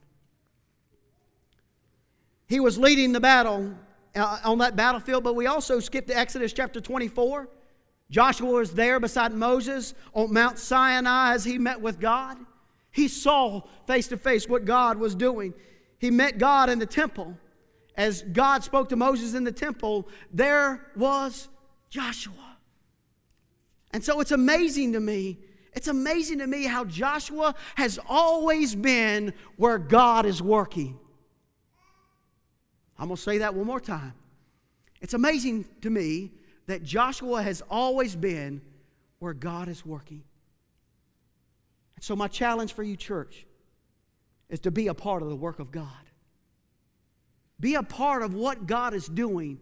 He 2.46 2.60
was 2.60 2.78
leading 2.78 3.12
the 3.12 3.20
battle 3.20 3.74
uh, 4.16 4.38
on 4.42 4.56
that 4.56 4.74
battlefield, 4.74 5.22
but 5.22 5.34
we 5.34 5.48
also 5.48 5.80
skip 5.80 6.06
to 6.06 6.16
Exodus 6.16 6.54
chapter 6.54 6.80
24. 6.80 7.46
Joshua 8.10 8.50
was 8.50 8.72
there 8.72 9.00
beside 9.00 9.34
Moses 9.34 9.92
on 10.14 10.32
Mount 10.32 10.58
Sinai 10.58 11.34
as 11.34 11.44
he 11.44 11.58
met 11.58 11.78
with 11.78 12.00
God. 12.00 12.38
He 12.90 13.08
saw 13.08 13.62
face 13.86 14.08
to 14.08 14.16
face 14.16 14.48
what 14.48 14.64
God 14.64 14.98
was 14.98 15.14
doing. 15.14 15.54
He 15.98 16.10
met 16.10 16.38
God 16.38 16.70
in 16.70 16.78
the 16.78 16.86
temple. 16.86 17.36
As 17.96 18.22
God 18.22 18.64
spoke 18.64 18.88
to 18.88 18.96
Moses 18.96 19.34
in 19.34 19.44
the 19.44 19.52
temple, 19.52 20.08
there 20.32 20.86
was 20.96 21.48
Joshua. 21.88 22.56
And 23.92 24.02
so 24.02 24.20
it's 24.20 24.32
amazing 24.32 24.92
to 24.92 25.00
me. 25.00 25.38
It's 25.72 25.88
amazing 25.88 26.38
to 26.38 26.46
me 26.46 26.64
how 26.64 26.84
Joshua 26.84 27.54
has 27.74 27.98
always 28.08 28.74
been 28.74 29.32
where 29.56 29.78
God 29.78 30.26
is 30.26 30.42
working. 30.42 30.98
I'm 32.98 33.08
going 33.08 33.16
to 33.16 33.22
say 33.22 33.38
that 33.38 33.54
one 33.54 33.66
more 33.66 33.80
time. 33.80 34.14
It's 35.00 35.14
amazing 35.14 35.66
to 35.82 35.90
me 35.90 36.32
that 36.66 36.82
Joshua 36.82 37.42
has 37.42 37.62
always 37.70 38.14
been 38.14 38.60
where 39.18 39.32
God 39.32 39.68
is 39.68 39.84
working. 39.84 40.22
So, 42.00 42.16
my 42.16 42.28
challenge 42.28 42.72
for 42.72 42.82
you, 42.82 42.96
church, 42.96 43.46
is 44.48 44.60
to 44.60 44.70
be 44.70 44.88
a 44.88 44.94
part 44.94 45.22
of 45.22 45.28
the 45.28 45.36
work 45.36 45.58
of 45.58 45.70
God. 45.70 45.86
Be 47.60 47.74
a 47.74 47.82
part 47.82 48.22
of 48.22 48.34
what 48.34 48.66
God 48.66 48.94
is 48.94 49.06
doing 49.06 49.60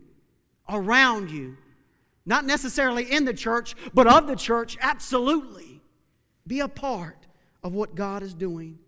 around 0.68 1.30
you. 1.30 1.56
Not 2.24 2.44
necessarily 2.44 3.10
in 3.10 3.24
the 3.24 3.34
church, 3.34 3.74
but 3.92 4.06
of 4.06 4.28
the 4.28 4.36
church, 4.36 4.78
absolutely. 4.80 5.82
Be 6.46 6.60
a 6.60 6.68
part 6.68 7.26
of 7.62 7.74
what 7.74 7.94
God 7.94 8.22
is 8.22 8.34
doing. 8.34 8.78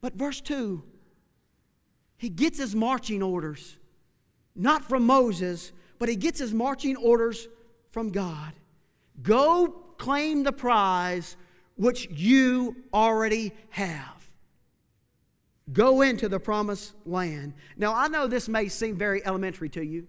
But 0.00 0.14
verse 0.14 0.40
2, 0.40 0.82
he 2.16 2.28
gets 2.28 2.58
his 2.58 2.74
marching 2.74 3.22
orders, 3.22 3.76
not 4.56 4.84
from 4.84 5.06
Moses, 5.06 5.72
but 5.98 6.08
he 6.08 6.16
gets 6.16 6.40
his 6.40 6.52
marching 6.52 6.96
orders 6.96 7.46
from 7.92 8.10
God. 8.10 8.52
Go 9.22 9.68
claim 9.96 10.42
the 10.42 10.52
prize 10.52 11.36
which 11.76 12.08
you 12.10 12.76
already 12.92 13.52
have. 13.70 14.14
Go 15.72 16.02
into 16.02 16.28
the 16.28 16.38
promised 16.38 16.92
land. 17.06 17.54
Now, 17.76 17.94
I 17.94 18.08
know 18.08 18.26
this 18.26 18.48
may 18.48 18.68
seem 18.68 18.96
very 18.96 19.24
elementary 19.24 19.68
to 19.70 19.84
you, 19.84 20.06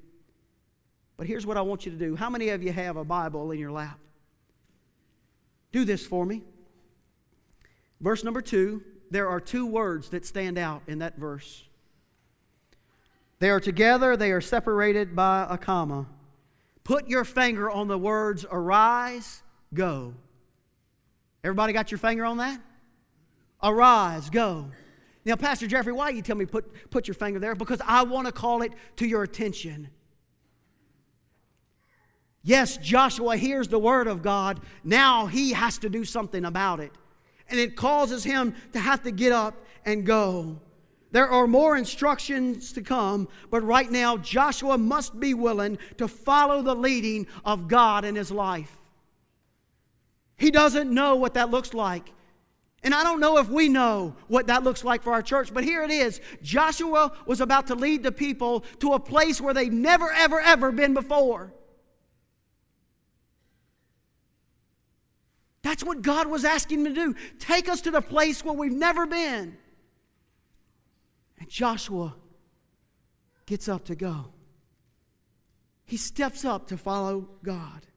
but 1.17 1.28
here's 1.28 1.45
what 1.45 1.58
I 1.58 1.62
want 1.62 1.86
you 1.86 1.91
to 1.91 1.97
do. 1.97 2.15
How 2.15 2.30
many 2.30 2.49
of 2.49 2.62
you 2.62 2.73
have 2.73 2.97
a 2.97 3.06
Bible 3.06 3.51
in 3.51 3.60
your 3.60 3.71
lap? 3.71 3.99
Do 5.71 5.86
this 5.86 6.06
for 6.06 6.25
me. 6.25 6.43
Verse 8.01 8.23
number 8.23 8.41
two, 8.41 8.84
there 9.12 9.30
are 9.30 9.39
two 9.39 9.65
words 9.65 10.10
that 10.10 10.25
stand 10.25 10.58
out 10.58 10.82
in 10.88 10.99
that 10.99 11.17
verse. 11.17 11.63
They 13.39 13.49
are 13.49 13.60
together, 13.60 14.17
they 14.17 14.32
are 14.32 14.41
separated 14.41 15.15
by 15.15 15.47
a 15.49 15.58
comma. 15.58 16.08
Put 16.84 17.08
your 17.10 17.23
finger 17.23 17.69
on 17.69 17.88
the 17.88 17.97
words 17.97 18.45
arise, 18.49 19.41
go. 19.73 20.13
Everybody 21.45 21.73
got 21.73 21.91
your 21.91 21.99
finger 21.99 22.25
on 22.25 22.38
that? 22.38 22.60
Arise, 23.62 24.31
go. 24.31 24.65
Now, 25.25 25.36
Pastor 25.36 25.67
Jeffrey, 25.67 25.93
why 25.93 26.10
you 26.10 26.23
tell 26.23 26.36
me 26.36 26.47
put, 26.47 26.89
put 26.89 27.08
your 27.08 27.13
finger 27.13 27.38
there? 27.38 27.53
Because 27.53 27.79
I 27.86 28.01
want 28.01 28.25
to 28.25 28.31
call 28.31 28.63
it 28.63 28.73
to 28.95 29.08
your 29.08 29.21
attention. 29.21 29.89
Yes, 32.41 32.77
Joshua 32.77 33.38
hears 33.38 33.67
the 33.67 33.77
word 33.77 34.08
of 34.08 34.23
God. 34.23 34.60
Now 34.84 35.27
he 35.27 35.53
has 35.53 35.77
to 35.79 35.89
do 35.89 36.03
something 36.03 36.45
about 36.45 36.79
it. 36.79 36.91
And 37.47 37.60
it 37.60 37.75
causes 37.75 38.23
him 38.23 38.55
to 38.73 38.79
have 38.79 39.03
to 39.03 39.12
get 39.12 39.31
up 39.31 39.53
and 39.86 40.03
go. 40.03 40.60
There 41.12 41.29
are 41.29 41.45
more 41.45 41.77
instructions 41.77 42.73
to 42.73 42.81
come, 42.81 43.27
but 43.51 43.62
right 43.62 43.91
now, 43.91 44.17
Joshua 44.17 44.79
must 44.79 45.19
be 45.19 45.36
willing 45.36 45.77
to 45.97 46.08
follow 46.08 46.63
the 46.63 46.75
leading 46.75 47.27
of 47.45 47.67
God 47.67 48.03
in 48.03 48.15
his 48.15 48.31
life. 48.31 48.81
He 50.38 50.52
doesn't 50.52 50.93
know 50.93 51.15
what 51.15 51.36
that 51.36 51.50
looks 51.50 51.74
like. 51.74 52.12
And 52.84 52.93
I 52.93 53.02
don't 53.02 53.19
know 53.19 53.39
if 53.39 53.50
we 53.50 53.67
know 53.67 54.15
what 54.28 54.48
that 54.48 54.63
looks 54.63 54.84
like 54.84 55.02
for 55.02 55.12
our 55.13 55.24
church, 55.24 55.52
but 55.54 55.63
here 55.63 55.82
it 55.82 55.89
is. 55.89 56.21
Joshua 56.43 57.12
was 57.26 57.41
about 57.41 57.67
to 57.67 57.76
lead 57.76 58.04
the 58.04 58.12
people 58.12 58.60
to 58.80 58.93
a 58.93 59.00
place 59.00 59.41
where 59.41 59.56
they've 59.56 59.74
never, 59.74 60.12
ever, 60.12 60.39
ever 60.39 60.71
been 60.71 60.93
before. 60.93 61.52
That's 65.63 65.84
what 65.84 66.04
God 66.04 66.28
was 66.28 66.45
asking 66.45 66.86
him 66.86 66.93
to 66.93 66.93
do. 66.93 67.15
Take 67.39 67.67
us 67.67 67.82
to 67.82 67.91
the 67.91 68.02
place 68.02 68.45
where 68.45 68.54
we've 68.54 68.71
never 68.71 69.08
been. 69.08 69.58
And 71.39 71.50
Joshua 71.50 72.15
gets 73.48 73.67
up 73.67 73.86
to 73.86 73.95
go. 73.95 74.28
He 75.86 75.98
steps 75.98 76.45
up 76.45 76.67
to 76.67 76.78
follow 76.78 77.30
God. 77.43 77.88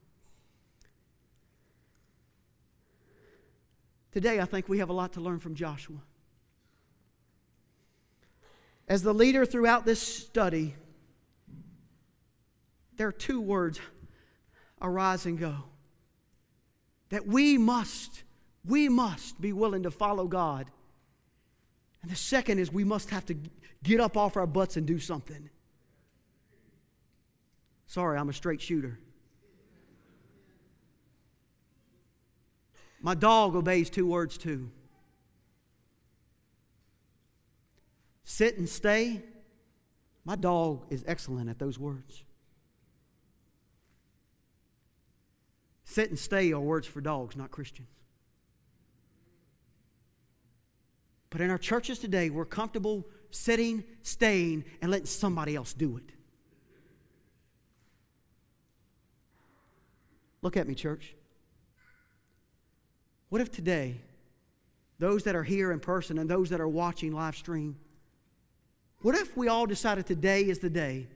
Today, 4.13 4.41
I 4.41 4.45
think 4.45 4.69
we 4.69 4.79
have 4.79 4.89
a 4.89 4.95
lot 4.95 5.13
to 5.15 5.21
learn 5.21 5.39
from 5.39 5.55
Joshua. 5.55 5.99
As 8.89 9.03
the 9.03 9.13
leader 9.13 9.45
throughout 9.45 9.85
this 9.85 10.01
study, 10.01 10.75
there 12.97 13.09
are 13.09 13.13
two 13.13 13.41
words 13.41 13.81
arise 14.81 15.27
and 15.27 15.39
go. 15.39 15.57
That 17.11 17.27
we 17.27 17.59
must, 17.59 18.23
we 18.65 18.89
must 18.89 19.41
be 19.41 19.53
willing 19.53 19.83
to 19.83 19.91
follow 19.91 20.27
God. 20.27 20.71
And 22.03 22.11
the 22.11 22.17
second 22.17 22.59
is 22.59 22.73
we 22.73 22.85
must 22.85 23.11
have 23.11 23.27
to 23.27 23.37
get 23.83 24.01
up 24.01 24.17
off 24.17 24.37
our 24.37 24.47
butts 24.47 24.77
and 24.77 24.87
do 24.87 24.99
something. 24.99 25.51
Sorry, 27.87 28.19
I'm 28.19 28.29
a 28.29 28.35
straight 28.35 28.61
shooter. 28.61 28.99
My 33.01 33.15
dog 33.15 33.55
obeys 33.55 33.91
two 33.91 34.07
words 34.07 34.39
too 34.39 34.71
sit 38.25 38.59
and 38.59 38.69
stay. 38.69 39.23
My 40.25 40.37
dog 40.37 40.85
is 40.91 41.03
excellent 41.07 41.49
at 41.49 41.59
those 41.59 41.79
words. 41.79 42.23
Sit 45.85 46.11
and 46.11 46.19
stay 46.19 46.53
are 46.53 46.61
words 46.61 46.87
for 46.87 47.01
dogs, 47.01 47.35
not 47.35 47.51
Christians. 47.51 47.89
But 51.31 51.41
in 51.41 51.51
our 51.51 51.59
churches 51.59 51.99
today, 51.99 52.29
we're 52.29 52.45
comfortable 52.45 53.07
sitting, 53.31 53.85
staying, 54.03 54.65
and 54.83 54.91
letting 54.91 55.07
somebody 55.07 55.57
else 55.57 55.73
do 55.73 55.97
it. 55.97 56.13
Look 60.43 60.57
at 60.57 60.69
me, 60.69 60.75
church. 60.75 61.15
What 63.29 63.41
if 63.41 63.51
today, 63.51 64.01
those 64.99 65.25
that 65.25 65.37
are 65.37 65.43
here 65.43 65.71
in 65.73 65.81
person 65.81 66.19
and 66.19 66.29
those 66.29 66.51
that 66.51 66.61
are 66.61 66.69
watching 66.69 67.13
live 67.13 67.37
stream, 67.37 67.77
what 69.01 69.15
if 69.15 69.37
we 69.37 69.49
all 69.49 69.67
decided 69.67 70.07
today 70.07 70.43
is 70.43 70.59
the 70.59 70.71
day 70.71 71.07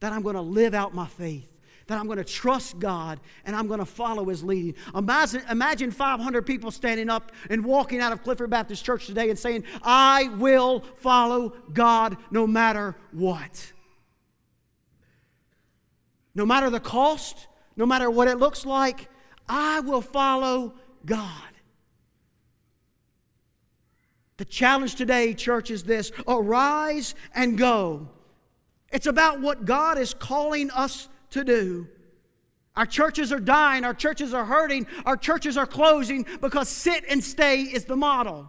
that 0.00 0.12
I'm 0.12 0.22
going 0.22 0.36
to 0.36 0.40
live 0.40 0.74
out 0.74 0.94
my 0.94 1.06
faith? 1.06 1.50
That 1.88 1.98
I'm 1.98 2.06
going 2.06 2.18
to 2.18 2.24
trust 2.24 2.78
God 2.78 3.18
and 3.46 3.56
I'm 3.56 3.66
going 3.66 3.80
to 3.80 3.86
follow 3.86 4.26
His 4.26 4.44
leading. 4.44 4.74
Imagine, 4.94 5.42
imagine 5.50 5.90
500 5.90 6.42
people 6.42 6.70
standing 6.70 7.08
up 7.08 7.32
and 7.48 7.64
walking 7.64 8.00
out 8.00 8.12
of 8.12 8.22
Clifford 8.22 8.50
Baptist 8.50 8.84
Church 8.84 9.06
today 9.06 9.30
and 9.30 9.38
saying, 9.38 9.64
I 9.82 10.28
will 10.36 10.84
follow 10.96 11.54
God 11.72 12.18
no 12.30 12.46
matter 12.46 12.94
what. 13.10 13.72
No 16.34 16.44
matter 16.44 16.68
the 16.68 16.78
cost, 16.78 17.48
no 17.74 17.86
matter 17.86 18.10
what 18.10 18.28
it 18.28 18.36
looks 18.36 18.66
like, 18.66 19.08
I 19.48 19.80
will 19.80 20.02
follow 20.02 20.74
God. 21.04 21.42
The 24.38 24.44
challenge 24.44 24.94
today, 24.94 25.34
church, 25.34 25.70
is 25.70 25.82
this 25.82 26.12
arise 26.26 27.14
and 27.34 27.58
go. 27.58 28.08
It's 28.90 29.06
about 29.06 29.40
what 29.40 29.64
God 29.64 29.98
is 29.98 30.14
calling 30.14 30.70
us 30.70 31.08
to 31.30 31.44
do. 31.44 31.88
Our 32.76 32.86
churches 32.86 33.32
are 33.32 33.40
dying, 33.40 33.84
our 33.84 33.92
churches 33.92 34.32
are 34.32 34.44
hurting, 34.44 34.86
our 35.04 35.16
churches 35.16 35.56
are 35.56 35.66
closing 35.66 36.24
because 36.40 36.68
sit 36.68 37.04
and 37.08 37.22
stay 37.22 37.62
is 37.62 37.84
the 37.86 37.96
model. 37.96 38.48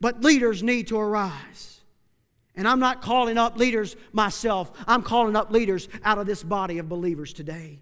But 0.00 0.22
leaders 0.22 0.62
need 0.62 0.86
to 0.88 0.98
arise. 0.98 1.80
And 2.54 2.66
I'm 2.66 2.78
not 2.78 3.02
calling 3.02 3.38
up 3.38 3.56
leaders 3.56 3.96
myself, 4.12 4.70
I'm 4.86 5.02
calling 5.02 5.34
up 5.34 5.50
leaders 5.50 5.88
out 6.04 6.18
of 6.18 6.26
this 6.26 6.44
body 6.44 6.78
of 6.78 6.88
believers 6.88 7.32
today. 7.32 7.80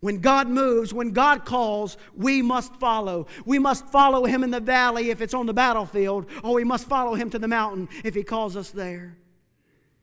When 0.00 0.20
God 0.20 0.48
moves, 0.48 0.94
when 0.94 1.10
God 1.10 1.44
calls, 1.44 1.96
we 2.14 2.40
must 2.40 2.74
follow. 2.76 3.26
We 3.44 3.58
must 3.58 3.86
follow 3.86 4.24
Him 4.24 4.44
in 4.44 4.50
the 4.50 4.60
valley 4.60 5.10
if 5.10 5.20
it's 5.20 5.34
on 5.34 5.46
the 5.46 5.54
battlefield, 5.54 6.26
or 6.44 6.54
we 6.54 6.64
must 6.64 6.86
follow 6.86 7.14
Him 7.14 7.30
to 7.30 7.38
the 7.38 7.48
mountain 7.48 7.88
if 8.04 8.14
He 8.14 8.22
calls 8.22 8.56
us 8.56 8.70
there. 8.70 9.16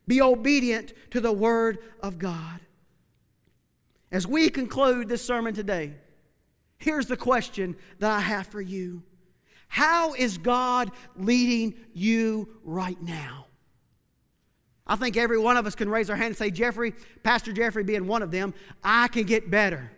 Be 0.06 0.20
obedient 0.20 0.92
to 1.10 1.20
the 1.20 1.32
Word 1.32 1.78
of 2.02 2.18
God. 2.18 2.60
As 4.12 4.26
we 4.26 4.50
conclude 4.50 5.08
this 5.08 5.24
sermon 5.24 5.54
today, 5.54 5.94
here's 6.78 7.06
the 7.06 7.16
question 7.16 7.76
that 7.98 8.10
I 8.10 8.20
have 8.20 8.46
for 8.46 8.60
you 8.60 9.02
How 9.68 10.12
is 10.12 10.36
God 10.36 10.92
leading 11.16 11.74
you 11.94 12.48
right 12.62 13.00
now? 13.02 13.46
I 14.86 14.96
think 14.96 15.16
every 15.16 15.38
one 15.38 15.56
of 15.56 15.66
us 15.66 15.74
can 15.74 15.88
raise 15.88 16.08
our 16.10 16.16
hand 16.16 16.28
and 16.28 16.36
say, 16.36 16.50
Jeffrey, 16.50 16.94
Pastor 17.22 17.52
Jeffrey 17.52 17.82
being 17.82 18.06
one 18.06 18.22
of 18.22 18.30
them, 18.30 18.54
I 18.84 19.08
can 19.08 19.24
get 19.24 19.50
better. 19.50 19.90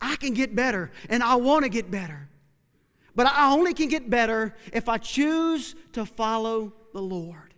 I 0.00 0.16
can 0.16 0.34
get 0.34 0.54
better, 0.54 0.90
and 1.08 1.22
I 1.22 1.36
want 1.36 1.64
to 1.64 1.68
get 1.68 1.90
better. 1.90 2.28
But 3.14 3.26
I 3.26 3.52
only 3.52 3.74
can 3.74 3.88
get 3.88 4.10
better 4.10 4.54
if 4.72 4.88
I 4.88 4.98
choose 4.98 5.74
to 5.92 6.04
follow 6.04 6.72
the 6.92 7.00
Lord. 7.00 7.54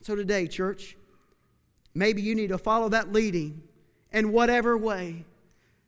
So 0.00 0.14
today, 0.14 0.46
church, 0.46 0.96
maybe 1.94 2.22
you 2.22 2.34
need 2.34 2.48
to 2.48 2.58
follow 2.58 2.88
that 2.88 3.12
leading 3.12 3.62
in 4.12 4.32
whatever 4.32 4.76
way. 4.76 5.24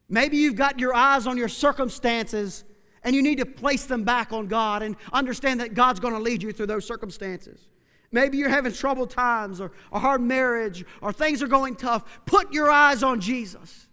Maybe 0.09 0.37
you've 0.37 0.57
got 0.57 0.79
your 0.79 0.95
eyes 0.95 1.27
on 1.27 1.37
your 1.37 1.49
circumstances 1.49 2.65
and 3.03 3.17
you 3.17 3.23
need 3.23 3.39
to 3.39 3.47
place 3.47 3.87
them 3.87 4.05
back 4.05 4.33
on 4.33 4.47
God 4.47 4.83
and 4.83 4.97
understand 5.13 5.61
that 5.61 5.75
God's 5.75 6.01
going 6.01 6.15
to 6.15 6.21
lead 6.21 6.43
you 6.43 6.53
through 6.53 6.67
those 6.67 6.85
circumstances. 6.85 7.69
Maybe 8.13 8.39
you're 8.39 8.49
having 8.49 8.73
troubled 8.73 9.11
times 9.11 9.61
or 9.61 9.71
a 9.93 9.99
hard 9.99 10.21
marriage 10.21 10.85
or 11.01 11.13
things 11.13 11.43
are 11.43 11.47
going 11.47 11.77
tough. 11.77 12.05
Put 12.27 12.53
your 12.53 12.71
eyes 12.71 13.03
on 13.03 13.21
Jesus. 13.21 13.87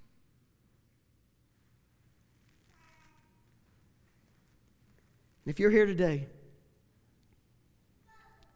If 5.45 5.59
you're 5.59 5.71
here 5.71 5.85
today 5.85 6.27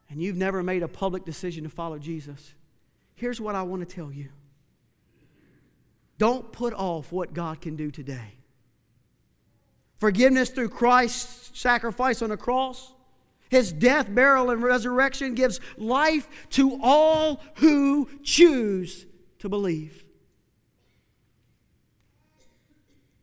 and 0.09 0.21
you've 0.21 0.35
never 0.35 0.61
made 0.61 0.83
a 0.83 0.87
public 0.87 1.25
decision 1.25 1.63
to 1.63 1.69
follow 1.69 1.99
Jesus, 1.99 2.53
here's 3.15 3.39
what 3.39 3.55
I 3.55 3.61
want 3.63 3.87
to 3.87 3.95
tell 3.95 4.11
you. 4.11 4.29
Don't 6.17 6.51
put 6.51 6.73
off 6.73 7.11
what 7.11 7.33
God 7.33 7.61
can 7.61 7.75
do 7.75 7.91
today. 7.91 8.33
Forgiveness 9.97 10.49
through 10.49 10.69
Christ's 10.69 11.57
sacrifice 11.59 12.21
on 12.21 12.29
the 12.29 12.37
cross 12.37 12.93
his 13.51 13.73
death, 13.73 14.13
burial, 14.15 14.49
and 14.49 14.63
resurrection 14.63 15.35
gives 15.35 15.59
life 15.77 16.27
to 16.51 16.79
all 16.81 17.41
who 17.55 18.09
choose 18.23 19.05
to 19.39 19.49
believe. 19.49 20.05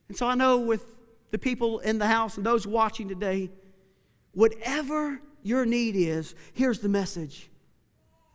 And 0.09 0.17
so 0.17 0.27
I 0.27 0.35
know 0.35 0.59
with 0.59 0.85
the 1.31 1.39
people 1.39 1.79
in 1.79 1.99
the 1.99 2.07
house 2.07 2.37
and 2.37 2.45
those 2.45 2.67
watching 2.67 3.09
today, 3.09 3.51
whatever 4.33 5.19
your 5.43 5.65
need 5.65 5.97
is, 5.97 6.35
here's 6.53 6.81
the 6.81 6.91
message 6.91 7.49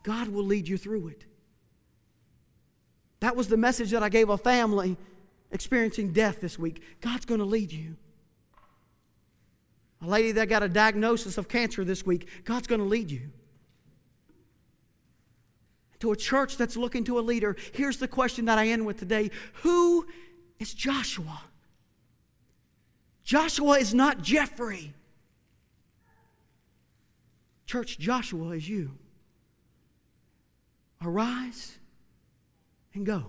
God 0.02 0.28
will 0.28 0.44
lead 0.44 0.66
you 0.66 0.76
through 0.76 1.08
it. 1.08 1.24
That 3.20 3.36
was 3.36 3.46
the 3.46 3.56
message 3.56 3.92
that 3.92 4.02
I 4.02 4.08
gave 4.08 4.30
a 4.30 4.36
family 4.36 4.96
experiencing 5.52 6.12
death 6.12 6.40
this 6.40 6.58
week. 6.58 6.82
God's 7.00 7.24
going 7.24 7.38
to 7.38 7.46
lead 7.46 7.70
you. 7.70 7.96
A 10.04 10.06
lady 10.06 10.32
that 10.32 10.50
got 10.50 10.62
a 10.62 10.68
diagnosis 10.68 11.38
of 11.38 11.48
cancer 11.48 11.82
this 11.82 12.04
week, 12.04 12.28
God's 12.44 12.66
going 12.66 12.80
to 12.80 12.86
lead 12.86 13.10
you. 13.10 13.30
To 16.00 16.12
a 16.12 16.16
church 16.16 16.58
that's 16.58 16.76
looking 16.76 17.04
to 17.04 17.18
a 17.18 17.22
leader, 17.22 17.56
here's 17.72 17.96
the 17.96 18.08
question 18.08 18.44
that 18.44 18.58
I 18.58 18.68
end 18.68 18.84
with 18.84 18.98
today 18.98 19.30
Who 19.62 20.06
is 20.58 20.74
Joshua? 20.74 21.40
Joshua 23.22 23.78
is 23.78 23.94
not 23.94 24.20
Jeffrey. 24.20 24.92
Church, 27.64 27.98
Joshua 27.98 28.50
is 28.50 28.68
you. 28.68 28.90
Arise 31.02 31.78
and 32.92 33.06
go. 33.06 33.24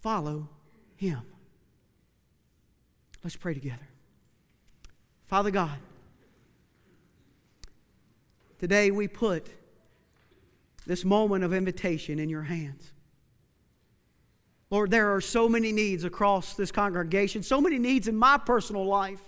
Follow 0.00 0.48
him. 0.96 1.22
Let's 3.22 3.36
pray 3.36 3.54
together. 3.54 3.88
Father 5.26 5.50
God, 5.50 5.78
today 8.58 8.90
we 8.90 9.08
put 9.08 9.48
this 10.86 11.04
moment 11.04 11.42
of 11.42 11.52
invitation 11.52 12.20
in 12.20 12.28
your 12.28 12.42
hands. 12.42 12.92
Lord, 14.70 14.90
there 14.90 15.14
are 15.14 15.20
so 15.20 15.48
many 15.48 15.72
needs 15.72 16.04
across 16.04 16.54
this 16.54 16.70
congregation, 16.70 17.42
so 17.42 17.60
many 17.60 17.78
needs 17.78 18.06
in 18.08 18.16
my 18.16 18.38
personal 18.38 18.84
life. 18.84 19.20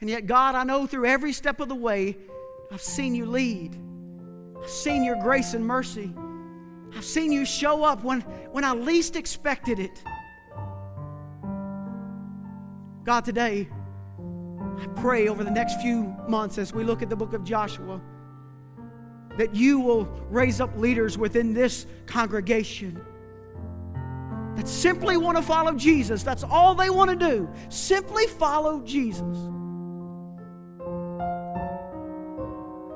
And 0.00 0.08
yet, 0.08 0.26
God, 0.26 0.54
I 0.54 0.62
know 0.62 0.86
through 0.86 1.06
every 1.06 1.32
step 1.32 1.58
of 1.58 1.68
the 1.68 1.74
way, 1.74 2.16
I've 2.70 2.80
seen 2.80 3.14
you 3.14 3.26
lead. 3.26 3.76
I've 4.62 4.70
seen 4.70 5.02
your 5.02 5.16
grace 5.16 5.54
and 5.54 5.66
mercy. 5.66 6.12
I've 6.96 7.04
seen 7.04 7.32
you 7.32 7.44
show 7.44 7.82
up 7.82 8.04
when, 8.04 8.20
when 8.52 8.64
I 8.64 8.72
least 8.72 9.16
expected 9.16 9.80
it. 9.80 10.02
God, 13.08 13.24
today, 13.24 13.66
I 14.18 14.86
pray 14.96 15.28
over 15.28 15.42
the 15.42 15.50
next 15.50 15.80
few 15.80 16.14
months 16.28 16.58
as 16.58 16.74
we 16.74 16.84
look 16.84 17.00
at 17.00 17.08
the 17.08 17.16
book 17.16 17.32
of 17.32 17.42
Joshua 17.42 18.02
that 19.38 19.54
you 19.54 19.80
will 19.80 20.04
raise 20.28 20.60
up 20.60 20.76
leaders 20.76 21.16
within 21.16 21.54
this 21.54 21.86
congregation 22.04 23.00
that 24.56 24.68
simply 24.68 25.16
want 25.16 25.38
to 25.38 25.42
follow 25.42 25.72
Jesus. 25.72 26.22
That's 26.22 26.44
all 26.44 26.74
they 26.74 26.90
want 26.90 27.08
to 27.08 27.16
do. 27.16 27.48
Simply 27.70 28.26
follow 28.26 28.82
Jesus. 28.82 29.38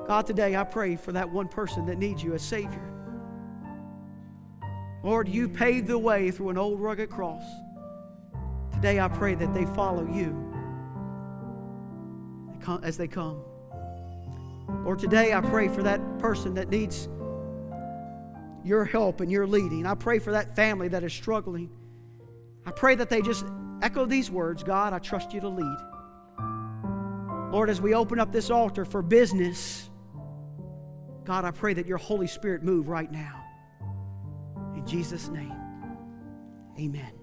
God, 0.07 0.27
today 0.27 0.55
I 0.55 0.63
pray 0.63 0.95
for 0.95 1.11
that 1.13 1.27
one 1.27 1.47
person 1.47 1.87
that 1.87 1.97
needs 1.97 2.21
you 2.21 2.35
as 2.35 2.43
Savior. 2.43 2.87
Lord, 5.03 5.27
you 5.27 5.49
paved 5.49 5.87
the 5.87 5.97
way 5.97 6.29
through 6.29 6.49
an 6.49 6.59
old 6.59 6.79
rugged 6.79 7.09
cross. 7.09 7.41
Today, 8.83 8.99
I 8.99 9.07
pray 9.07 9.33
that 9.35 9.53
they 9.53 9.65
follow 9.67 10.05
you 10.05 10.35
as 12.83 12.97
they 12.97 13.07
come. 13.07 13.41
Lord, 14.83 14.99
today 14.99 15.33
I 15.33 15.39
pray 15.39 15.69
for 15.69 15.81
that 15.83 16.01
person 16.19 16.55
that 16.55 16.67
needs 16.67 17.07
your 18.61 18.83
help 18.83 19.21
and 19.21 19.31
your 19.31 19.47
leading. 19.47 19.85
I 19.85 19.95
pray 19.95 20.19
for 20.19 20.33
that 20.33 20.57
family 20.57 20.89
that 20.89 21.01
is 21.01 21.13
struggling. 21.13 21.69
I 22.65 22.71
pray 22.71 22.95
that 22.95 23.09
they 23.09 23.21
just 23.21 23.45
echo 23.81 24.03
these 24.05 24.29
words 24.29 24.63
God, 24.63 24.91
I 24.91 24.99
trust 24.99 25.31
you 25.31 25.39
to 25.39 25.47
lead. 25.47 25.77
Lord, 27.53 27.69
as 27.69 27.79
we 27.79 27.93
open 27.93 28.19
up 28.19 28.33
this 28.33 28.49
altar 28.49 28.83
for 28.83 29.01
business, 29.01 29.89
God, 31.23 31.45
I 31.45 31.51
pray 31.51 31.73
that 31.73 31.87
your 31.87 31.99
Holy 31.99 32.27
Spirit 32.27 32.63
move 32.63 32.89
right 32.89 33.09
now. 33.09 33.45
In 34.75 34.85
Jesus' 34.85 35.29
name, 35.29 35.55
amen. 36.77 37.22